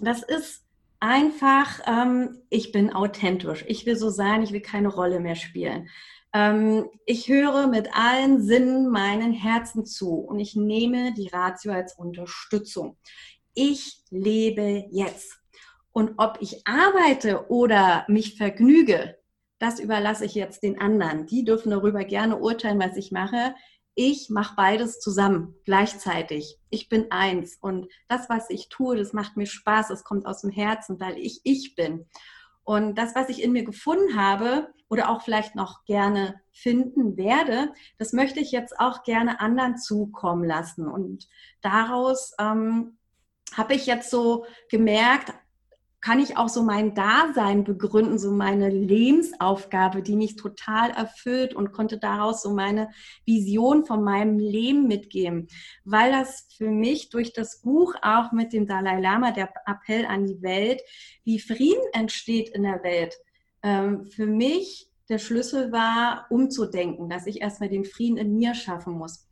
das 0.00 0.22
ist 0.22 0.64
einfach, 0.98 1.80
ähm, 1.86 2.42
ich 2.50 2.72
bin 2.72 2.92
authentisch. 2.92 3.64
Ich 3.68 3.86
will 3.86 3.96
so 3.96 4.10
sein, 4.10 4.42
ich 4.42 4.52
will 4.52 4.60
keine 4.60 4.88
Rolle 4.88 5.20
mehr 5.20 5.36
spielen. 5.36 5.88
Ähm, 6.32 6.88
ich 7.06 7.28
höre 7.28 7.66
mit 7.66 7.94
allen 7.94 8.42
Sinnen 8.42 8.90
meinen 8.90 9.32
Herzen 9.32 9.84
zu 9.84 10.14
und 10.14 10.38
ich 10.38 10.54
nehme 10.54 11.12
die 11.14 11.28
Ratio 11.28 11.72
als 11.72 11.96
Unterstützung. 11.96 12.96
Ich 13.54 14.02
lebe 14.10 14.86
jetzt. 14.90 15.38
Und 15.92 16.14
ob 16.18 16.38
ich 16.40 16.66
arbeite 16.66 17.50
oder 17.50 18.04
mich 18.08 18.36
vergnüge, 18.36 19.16
das 19.58 19.80
überlasse 19.80 20.24
ich 20.24 20.34
jetzt 20.34 20.62
den 20.62 20.80
anderen. 20.80 21.26
Die 21.26 21.44
dürfen 21.44 21.70
darüber 21.70 22.04
gerne 22.04 22.38
urteilen, 22.38 22.80
was 22.80 22.96
ich 22.96 23.10
mache. 23.10 23.54
Ich 23.94 24.30
mache 24.30 24.54
beides 24.56 25.00
zusammen, 25.00 25.56
gleichzeitig. 25.64 26.58
Ich 26.70 26.88
bin 26.88 27.10
eins. 27.10 27.58
Und 27.60 27.88
das, 28.08 28.30
was 28.30 28.48
ich 28.50 28.68
tue, 28.68 28.96
das 28.96 29.12
macht 29.12 29.36
mir 29.36 29.46
Spaß. 29.46 29.90
Es 29.90 30.04
kommt 30.04 30.26
aus 30.26 30.42
dem 30.42 30.50
Herzen, 30.50 31.00
weil 31.00 31.18
ich 31.18 31.40
ich 31.42 31.74
bin. 31.74 32.06
Und 32.70 32.98
das, 32.98 33.16
was 33.16 33.28
ich 33.28 33.42
in 33.42 33.50
mir 33.50 33.64
gefunden 33.64 34.14
habe 34.14 34.72
oder 34.88 35.10
auch 35.10 35.22
vielleicht 35.22 35.56
noch 35.56 35.84
gerne 35.86 36.40
finden 36.52 37.16
werde, 37.16 37.72
das 37.98 38.12
möchte 38.12 38.38
ich 38.38 38.52
jetzt 38.52 38.78
auch 38.78 39.02
gerne 39.02 39.40
anderen 39.40 39.76
zukommen 39.76 40.44
lassen. 40.44 40.86
Und 40.86 41.26
daraus 41.62 42.32
ähm, 42.38 42.96
habe 43.56 43.74
ich 43.74 43.86
jetzt 43.86 44.08
so 44.08 44.46
gemerkt, 44.70 45.34
kann 46.00 46.18
ich 46.18 46.36
auch 46.36 46.48
so 46.48 46.62
mein 46.62 46.94
Dasein 46.94 47.64
begründen, 47.64 48.18
so 48.18 48.32
meine 48.32 48.70
Lebensaufgabe, 48.70 50.02
die 50.02 50.16
mich 50.16 50.36
total 50.36 50.90
erfüllt 50.90 51.54
und 51.54 51.72
konnte 51.72 51.98
daraus 51.98 52.42
so 52.42 52.50
meine 52.54 52.90
Vision 53.26 53.84
von 53.84 54.02
meinem 54.02 54.38
Leben 54.38 54.86
mitgeben, 54.86 55.48
weil 55.84 56.12
das 56.12 56.48
für 56.56 56.70
mich 56.70 57.10
durch 57.10 57.32
das 57.32 57.60
Buch 57.60 57.94
auch 58.02 58.32
mit 58.32 58.52
dem 58.52 58.66
Dalai 58.66 59.00
Lama, 59.00 59.32
der 59.32 59.52
Appell 59.66 60.06
an 60.06 60.26
die 60.26 60.40
Welt, 60.42 60.80
wie 61.24 61.38
Frieden 61.38 61.84
entsteht 61.92 62.48
in 62.50 62.62
der 62.62 62.82
Welt, 62.82 63.14
ähm, 63.62 64.06
für 64.06 64.26
mich 64.26 64.88
der 65.10 65.18
Schlüssel 65.18 65.72
war, 65.72 66.26
umzudenken, 66.30 67.10
dass 67.10 67.26
ich 67.26 67.42
erstmal 67.42 67.68
den 67.68 67.84
Frieden 67.84 68.16
in 68.16 68.36
mir 68.36 68.54
schaffen 68.54 68.94
muss 68.94 69.29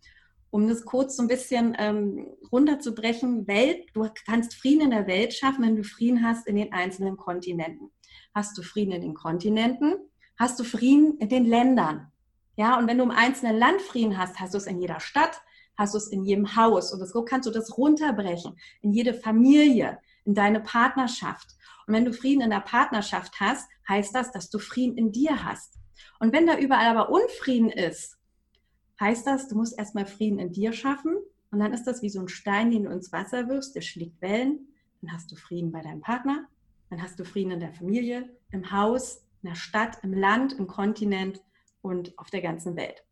um 0.50 0.68
das 0.68 0.84
kurz 0.84 1.16
so 1.16 1.22
ein 1.22 1.28
bisschen 1.28 1.76
ähm, 1.78 2.26
runterzubrechen, 2.50 3.46
Welt, 3.46 3.86
du 3.94 4.08
kannst 4.26 4.54
Frieden 4.54 4.82
in 4.82 4.90
der 4.90 5.06
Welt 5.06 5.34
schaffen, 5.34 5.64
wenn 5.64 5.76
du 5.76 5.84
Frieden 5.84 6.24
hast 6.24 6.46
in 6.46 6.56
den 6.56 6.72
einzelnen 6.72 7.16
Kontinenten. 7.16 7.90
Hast 8.34 8.56
du 8.56 8.62
Frieden 8.62 8.92
in 8.92 9.02
den 9.02 9.14
Kontinenten, 9.14 9.94
hast 10.38 10.58
du 10.58 10.64
Frieden 10.64 11.18
in 11.18 11.28
den 11.28 11.44
Ländern. 11.44 12.12
Ja, 12.56 12.78
und 12.78 12.88
wenn 12.88 12.98
du 12.98 13.04
im 13.04 13.10
einzelnen 13.10 13.58
Land 13.58 13.80
Frieden 13.82 14.18
hast, 14.18 14.40
hast 14.40 14.54
du 14.54 14.58
es 14.58 14.66
in 14.66 14.80
jeder 14.80 15.00
Stadt, 15.00 15.40
hast 15.76 15.94
du 15.94 15.98
es 15.98 16.08
in 16.08 16.24
jedem 16.24 16.56
Haus. 16.56 16.92
Und 16.92 17.06
so 17.06 17.24
kannst 17.24 17.46
du 17.46 17.52
das 17.52 17.76
runterbrechen, 17.76 18.56
in 18.80 18.92
jede 18.92 19.14
Familie, 19.14 19.98
in 20.24 20.34
deine 20.34 20.60
Partnerschaft. 20.60 21.46
Und 21.86 21.94
wenn 21.94 22.04
du 22.04 22.12
Frieden 22.12 22.42
in 22.42 22.50
der 22.50 22.60
Partnerschaft 22.60 23.38
hast, 23.38 23.68
heißt 23.88 24.14
das, 24.14 24.32
dass 24.32 24.50
du 24.50 24.58
Frieden 24.58 24.98
in 24.98 25.12
dir 25.12 25.44
hast. 25.44 25.78
Und 26.20 26.32
wenn 26.32 26.46
da 26.46 26.58
überall 26.58 26.96
aber 26.96 27.10
Unfrieden 27.10 27.70
ist, 27.70 28.17
heißt 29.00 29.26
das, 29.26 29.48
du 29.48 29.56
musst 29.56 29.78
erstmal 29.78 30.06
Frieden 30.06 30.38
in 30.38 30.52
dir 30.52 30.72
schaffen 30.72 31.16
und 31.50 31.58
dann 31.58 31.72
ist 31.72 31.84
das 31.84 32.02
wie 32.02 32.10
so 32.10 32.20
ein 32.20 32.28
Stein, 32.28 32.70
den 32.70 32.84
du 32.84 32.90
ins 32.90 33.12
Wasser 33.12 33.48
wirfst, 33.48 33.74
der 33.74 33.80
schlägt 33.80 34.20
Wellen. 34.20 34.68
Dann 35.00 35.12
hast 35.12 35.30
du 35.30 35.36
Frieden 35.36 35.70
bei 35.70 35.80
deinem 35.80 36.00
Partner, 36.00 36.46
dann 36.90 37.02
hast 37.02 37.18
du 37.18 37.24
Frieden 37.24 37.52
in 37.52 37.60
der 37.60 37.72
Familie, 37.72 38.28
im 38.50 38.70
Haus, 38.72 39.24
in 39.42 39.50
der 39.50 39.56
Stadt, 39.56 39.98
im 40.02 40.12
Land, 40.12 40.54
im 40.54 40.66
Kontinent 40.66 41.40
und 41.82 42.18
auf 42.18 42.30
der 42.30 42.42
ganzen 42.42 42.76
Welt. 42.76 43.04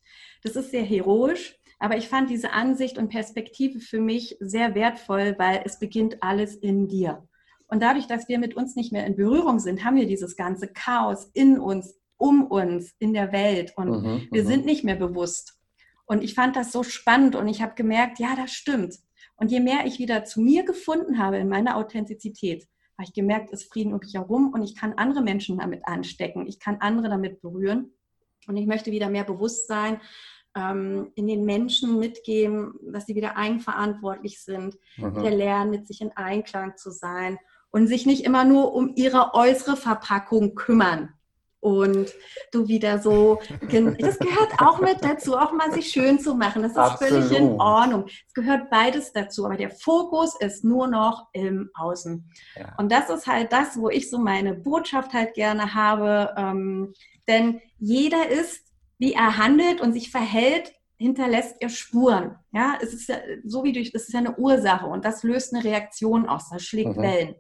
Das 0.43 0.57
ist 0.57 0.71
sehr 0.71 0.83
heroisch, 0.83 1.57
aber 1.79 1.97
ich 1.97 2.09
fand 2.09 2.31
diese 2.31 2.53
Ansicht 2.53 2.99
und 2.99 3.09
Perspektive 3.09 3.81
für 3.81 4.01
mich 4.01 4.37
sehr 4.41 4.75
wertvoll, 4.75 5.35
weil 5.39 5.63
es 5.65 5.79
beginnt 5.79 6.23
alles 6.23 6.57
in 6.57 6.89
dir. 6.89 7.27
Und 7.69 7.83
dadurch, 7.83 8.07
dass 8.07 8.29
wir 8.29 8.39
mit 8.39 8.55
uns 8.55 8.77
nicht 8.77 8.93
mehr 8.93 9.07
in 9.07 9.17
Berührung 9.17 9.59
sind, 9.59 9.85
haben 9.85 9.97
wir 9.97 10.07
dieses 10.07 10.37
ganze 10.37 10.69
Chaos 10.69 11.31
in 11.35 11.59
uns, 11.59 11.99
um 12.17 12.47
uns, 12.47 12.95
in 12.99 13.13
der 13.13 13.33
Welt. 13.33 13.73
Und 13.77 13.91
mhm, 13.91 14.29
wir 14.31 14.45
mhm. 14.45 14.47
sind 14.47 14.67
nicht 14.67 14.85
mehr 14.85 14.97
bewusst. 14.97 15.59
Und 16.07 16.23
ich 16.23 16.35
fand 16.35 16.57
das 16.57 16.73
so 16.73 16.83
spannend 16.83 17.37
und 17.37 17.49
ich 17.49 17.63
habe 17.63 17.75
gemerkt, 17.75 18.19
ja, 18.19 18.35
das 18.37 18.53
stimmt. 18.53 18.95
Und 19.37 19.51
je 19.51 19.61
mehr 19.61 19.85
ich 19.85 19.99
wieder 19.99 20.25
zu 20.25 20.41
mir 20.41 20.65
gefunden 20.65 21.19
habe 21.19 21.37
in 21.37 21.49
meiner 21.49 21.77
Authentizität, 21.77 22.67
habe 22.97 23.09
ich 23.09 23.13
gemerkt, 23.13 23.53
es 23.53 23.65
Frieden 23.65 23.93
um 23.93 23.99
mich 23.99 24.15
herum 24.15 24.53
und 24.55 24.63
ich 24.63 24.75
kann 24.75 24.95
andere 24.95 25.23
Menschen 25.23 25.59
damit 25.59 25.83
anstecken. 25.87 26.47
Ich 26.47 26.59
kann 26.59 26.79
andere 26.81 27.11
damit 27.11 27.43
berühren. 27.43 27.93
Und 28.47 28.57
ich 28.57 28.67
möchte 28.67 28.93
wieder 28.93 29.11
mehr 29.11 29.25
Bewusstsein 29.25 30.01
ähm, 30.57 31.11
in 31.17 31.27
den 31.27 31.45
Menschen 31.45 31.99
mitgeben, 31.99 32.75
dass 32.93 33.07
sie 33.07 33.15
wieder 33.15 33.37
eigenverantwortlich 33.37 34.43
sind, 34.43 34.77
mhm. 34.97 35.17
wieder 35.17 35.31
lernen, 35.31 35.71
mit 35.71 35.87
sich 35.87 36.01
in 36.01 36.17
Einklang 36.17 36.77
zu 36.77 36.91
sein 36.91 37.39
und 37.71 37.89
sich 37.89 38.07
nicht 38.07 38.25
immer 38.25 38.45
nur 38.45 38.73
um 38.73 38.93
ihre 38.95 39.35
äußere 39.35 39.77
Verpackung 39.77 40.55
kümmern 40.55 41.13
und 41.61 42.13
du 42.53 42.69
wieder 42.69 42.99
so, 42.99 43.41
das 43.61 44.19
gehört 44.19 44.53
auch 44.59 44.81
mit 44.81 45.03
dazu, 45.03 45.37
auch 45.37 45.53
mal 45.53 45.73
sich 45.73 45.89
schön 45.89 46.21
zu 46.21 46.35
machen. 46.35 46.63
Das 46.63 46.73
ist 46.73 46.79
Absolut. 46.79 47.25
völlig 47.25 47.39
in 47.39 47.61
Ordnung. 47.61 48.05
Es 48.07 48.35
gehört 48.35 48.71
beides 48.71 49.13
dazu, 49.13 49.47
aber 49.47 49.57
der 49.57 49.71
Fokus 49.71 50.39
ist 50.39 50.65
nur 50.65 50.87
noch 50.87 51.27
im 51.33 51.71
Außen. 51.75 52.31
Ja. 52.57 52.75
Und 52.79 52.93
das 52.93 53.11
ist 53.11 53.27
halt 53.27 53.53
das, 53.53 53.79
wo 53.81 53.89
ich 53.89 54.11
so 54.11 54.19
meine 54.19 54.55
Botschaft 54.55 55.13
halt 55.13 55.35
gerne 55.35 55.75
habe, 55.75 56.35
ähm, 56.37 56.93
denn 57.27 57.61
jeder 57.79 58.29
ist, 58.29 58.63
wie 58.99 59.15
er 59.15 59.37
handelt 59.37 59.81
und 59.81 59.93
sich 59.93 60.11
verhält, 60.11 60.73
hinterlässt 60.99 61.57
er 61.61 61.69
Spuren. 61.69 62.37
Ja, 62.53 62.79
es 62.81 62.95
ist 62.95 63.09
ja 63.09 63.17
so 63.45 63.65
wie 63.65 63.73
durch, 63.73 63.93
das 63.93 64.05
ist 64.05 64.15
ja 64.15 64.21
eine 64.21 64.37
Ursache 64.37 64.87
und 64.87 65.05
das 65.05 65.23
löst 65.23 65.55
eine 65.55 65.65
Reaktion 65.65 66.27
aus, 66.29 66.49
das 66.51 66.63
schlägt 66.63 66.97
mhm. 66.97 67.03
Wellen. 67.03 67.35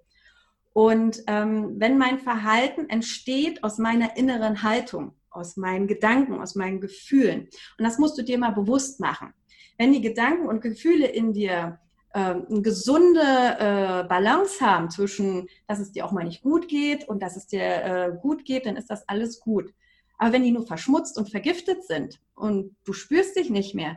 Und 0.76 1.22
ähm, 1.26 1.76
wenn 1.80 1.96
mein 1.96 2.18
Verhalten 2.18 2.90
entsteht 2.90 3.64
aus 3.64 3.78
meiner 3.78 4.18
inneren 4.18 4.62
Haltung, 4.62 5.14
aus 5.30 5.56
meinen 5.56 5.86
Gedanken, 5.86 6.38
aus 6.38 6.54
meinen 6.54 6.82
Gefühlen, 6.82 7.48
und 7.78 7.84
das 7.86 7.98
musst 7.98 8.18
du 8.18 8.22
dir 8.22 8.36
mal 8.36 8.50
bewusst 8.50 9.00
machen, 9.00 9.32
wenn 9.78 9.94
die 9.94 10.02
Gedanken 10.02 10.46
und 10.46 10.60
Gefühle 10.60 11.06
in 11.06 11.32
dir 11.32 11.80
äh, 12.12 12.18
eine 12.18 12.60
gesunde 12.60 13.22
äh, 13.22 14.04
Balance 14.06 14.60
haben 14.60 14.90
zwischen, 14.90 15.48
dass 15.66 15.78
es 15.78 15.92
dir 15.92 16.04
auch 16.04 16.12
mal 16.12 16.24
nicht 16.24 16.42
gut 16.42 16.68
geht 16.68 17.08
und 17.08 17.22
dass 17.22 17.36
es 17.38 17.46
dir 17.46 17.62
äh, 17.62 18.12
gut 18.20 18.44
geht, 18.44 18.66
dann 18.66 18.76
ist 18.76 18.90
das 18.90 19.08
alles 19.08 19.40
gut. 19.40 19.72
Aber 20.18 20.34
wenn 20.34 20.42
die 20.42 20.52
nur 20.52 20.66
verschmutzt 20.66 21.16
und 21.16 21.30
vergiftet 21.30 21.84
sind 21.84 22.20
und 22.34 22.76
du 22.84 22.92
spürst 22.92 23.34
dich 23.34 23.48
nicht 23.48 23.74
mehr, 23.74 23.96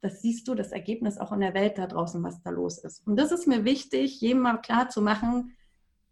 das 0.00 0.22
siehst 0.22 0.48
du 0.48 0.54
das 0.54 0.72
Ergebnis 0.72 1.18
auch 1.18 1.32
in 1.32 1.40
der 1.40 1.52
Welt 1.52 1.76
da 1.76 1.86
draußen, 1.86 2.22
was 2.22 2.40
da 2.40 2.48
los 2.48 2.78
ist. 2.78 3.06
Und 3.06 3.16
das 3.16 3.30
ist 3.30 3.46
mir 3.46 3.66
wichtig, 3.66 4.22
jedem 4.22 4.40
mal 4.40 4.56
klar 4.56 4.88
zu 4.88 5.02
machen, 5.02 5.54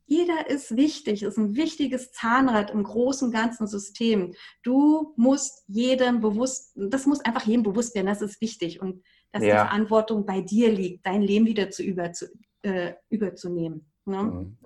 jeder 0.06 0.48
ist 0.48 0.76
wichtig, 0.76 1.22
ist 1.24 1.36
ein 1.36 1.56
wichtiges 1.56 2.12
Zahnrad 2.12 2.70
im 2.70 2.84
großen 2.84 3.32
ganzen 3.32 3.66
System. 3.66 4.34
Du 4.62 5.12
musst 5.16 5.64
jedem 5.66 6.20
bewusst, 6.20 6.72
das 6.76 7.06
muss 7.06 7.24
einfach 7.24 7.44
jedem 7.44 7.64
bewusst 7.64 7.94
werden, 7.94 8.06
das 8.06 8.22
ist 8.22 8.40
wichtig 8.40 8.80
und 8.80 9.02
dass 9.32 9.42
ja. 9.42 9.48
die 9.48 9.68
Verantwortung 9.68 10.24
bei 10.24 10.40
dir 10.40 10.70
liegt, 10.70 11.04
dein 11.04 11.22
Leben 11.22 11.46
wieder 11.46 11.70
zu, 11.70 11.82
über, 11.82 12.12
zu, 12.12 12.26
äh, 12.62 12.94
überzunehmen. 13.10 13.90
Ne? 14.04 14.22
Mhm. 14.22 14.58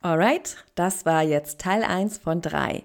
Alright, 0.00 0.64
das 0.76 1.04
war 1.04 1.24
jetzt 1.24 1.60
Teil 1.60 1.82
1 1.82 2.18
von 2.18 2.40
3. 2.40 2.84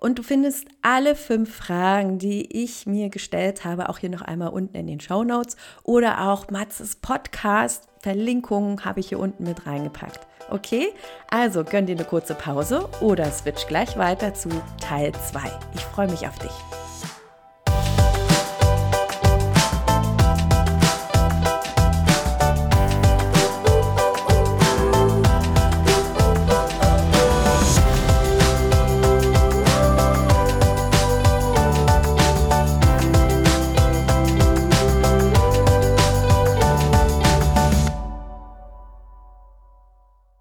Und 0.00 0.18
du 0.18 0.22
findest 0.22 0.66
alle 0.82 1.14
fünf 1.14 1.54
Fragen, 1.54 2.18
die 2.18 2.62
ich 2.64 2.86
mir 2.86 3.10
gestellt 3.10 3.64
habe, 3.64 3.88
auch 3.88 3.98
hier 3.98 4.10
noch 4.10 4.22
einmal 4.22 4.48
unten 4.48 4.76
in 4.76 4.86
den 4.86 5.00
Show 5.00 5.24
Notes 5.24 5.56
oder 5.82 6.28
auch 6.30 6.50
Matzes 6.50 6.96
Podcast. 6.96 7.88
Verlinkungen 8.00 8.84
habe 8.84 9.00
ich 9.00 9.08
hier 9.08 9.18
unten 9.18 9.44
mit 9.44 9.66
reingepackt. 9.66 10.26
Okay, 10.50 10.92
also 11.30 11.64
gönn 11.64 11.86
dir 11.86 11.96
eine 11.96 12.04
kurze 12.04 12.34
Pause 12.34 12.88
oder 13.00 13.30
switch 13.30 13.66
gleich 13.66 13.96
weiter 13.96 14.34
zu 14.34 14.48
Teil 14.80 15.12
2. 15.12 15.40
Ich 15.74 15.80
freue 15.82 16.08
mich 16.08 16.26
auf 16.26 16.38
dich. 16.38 16.85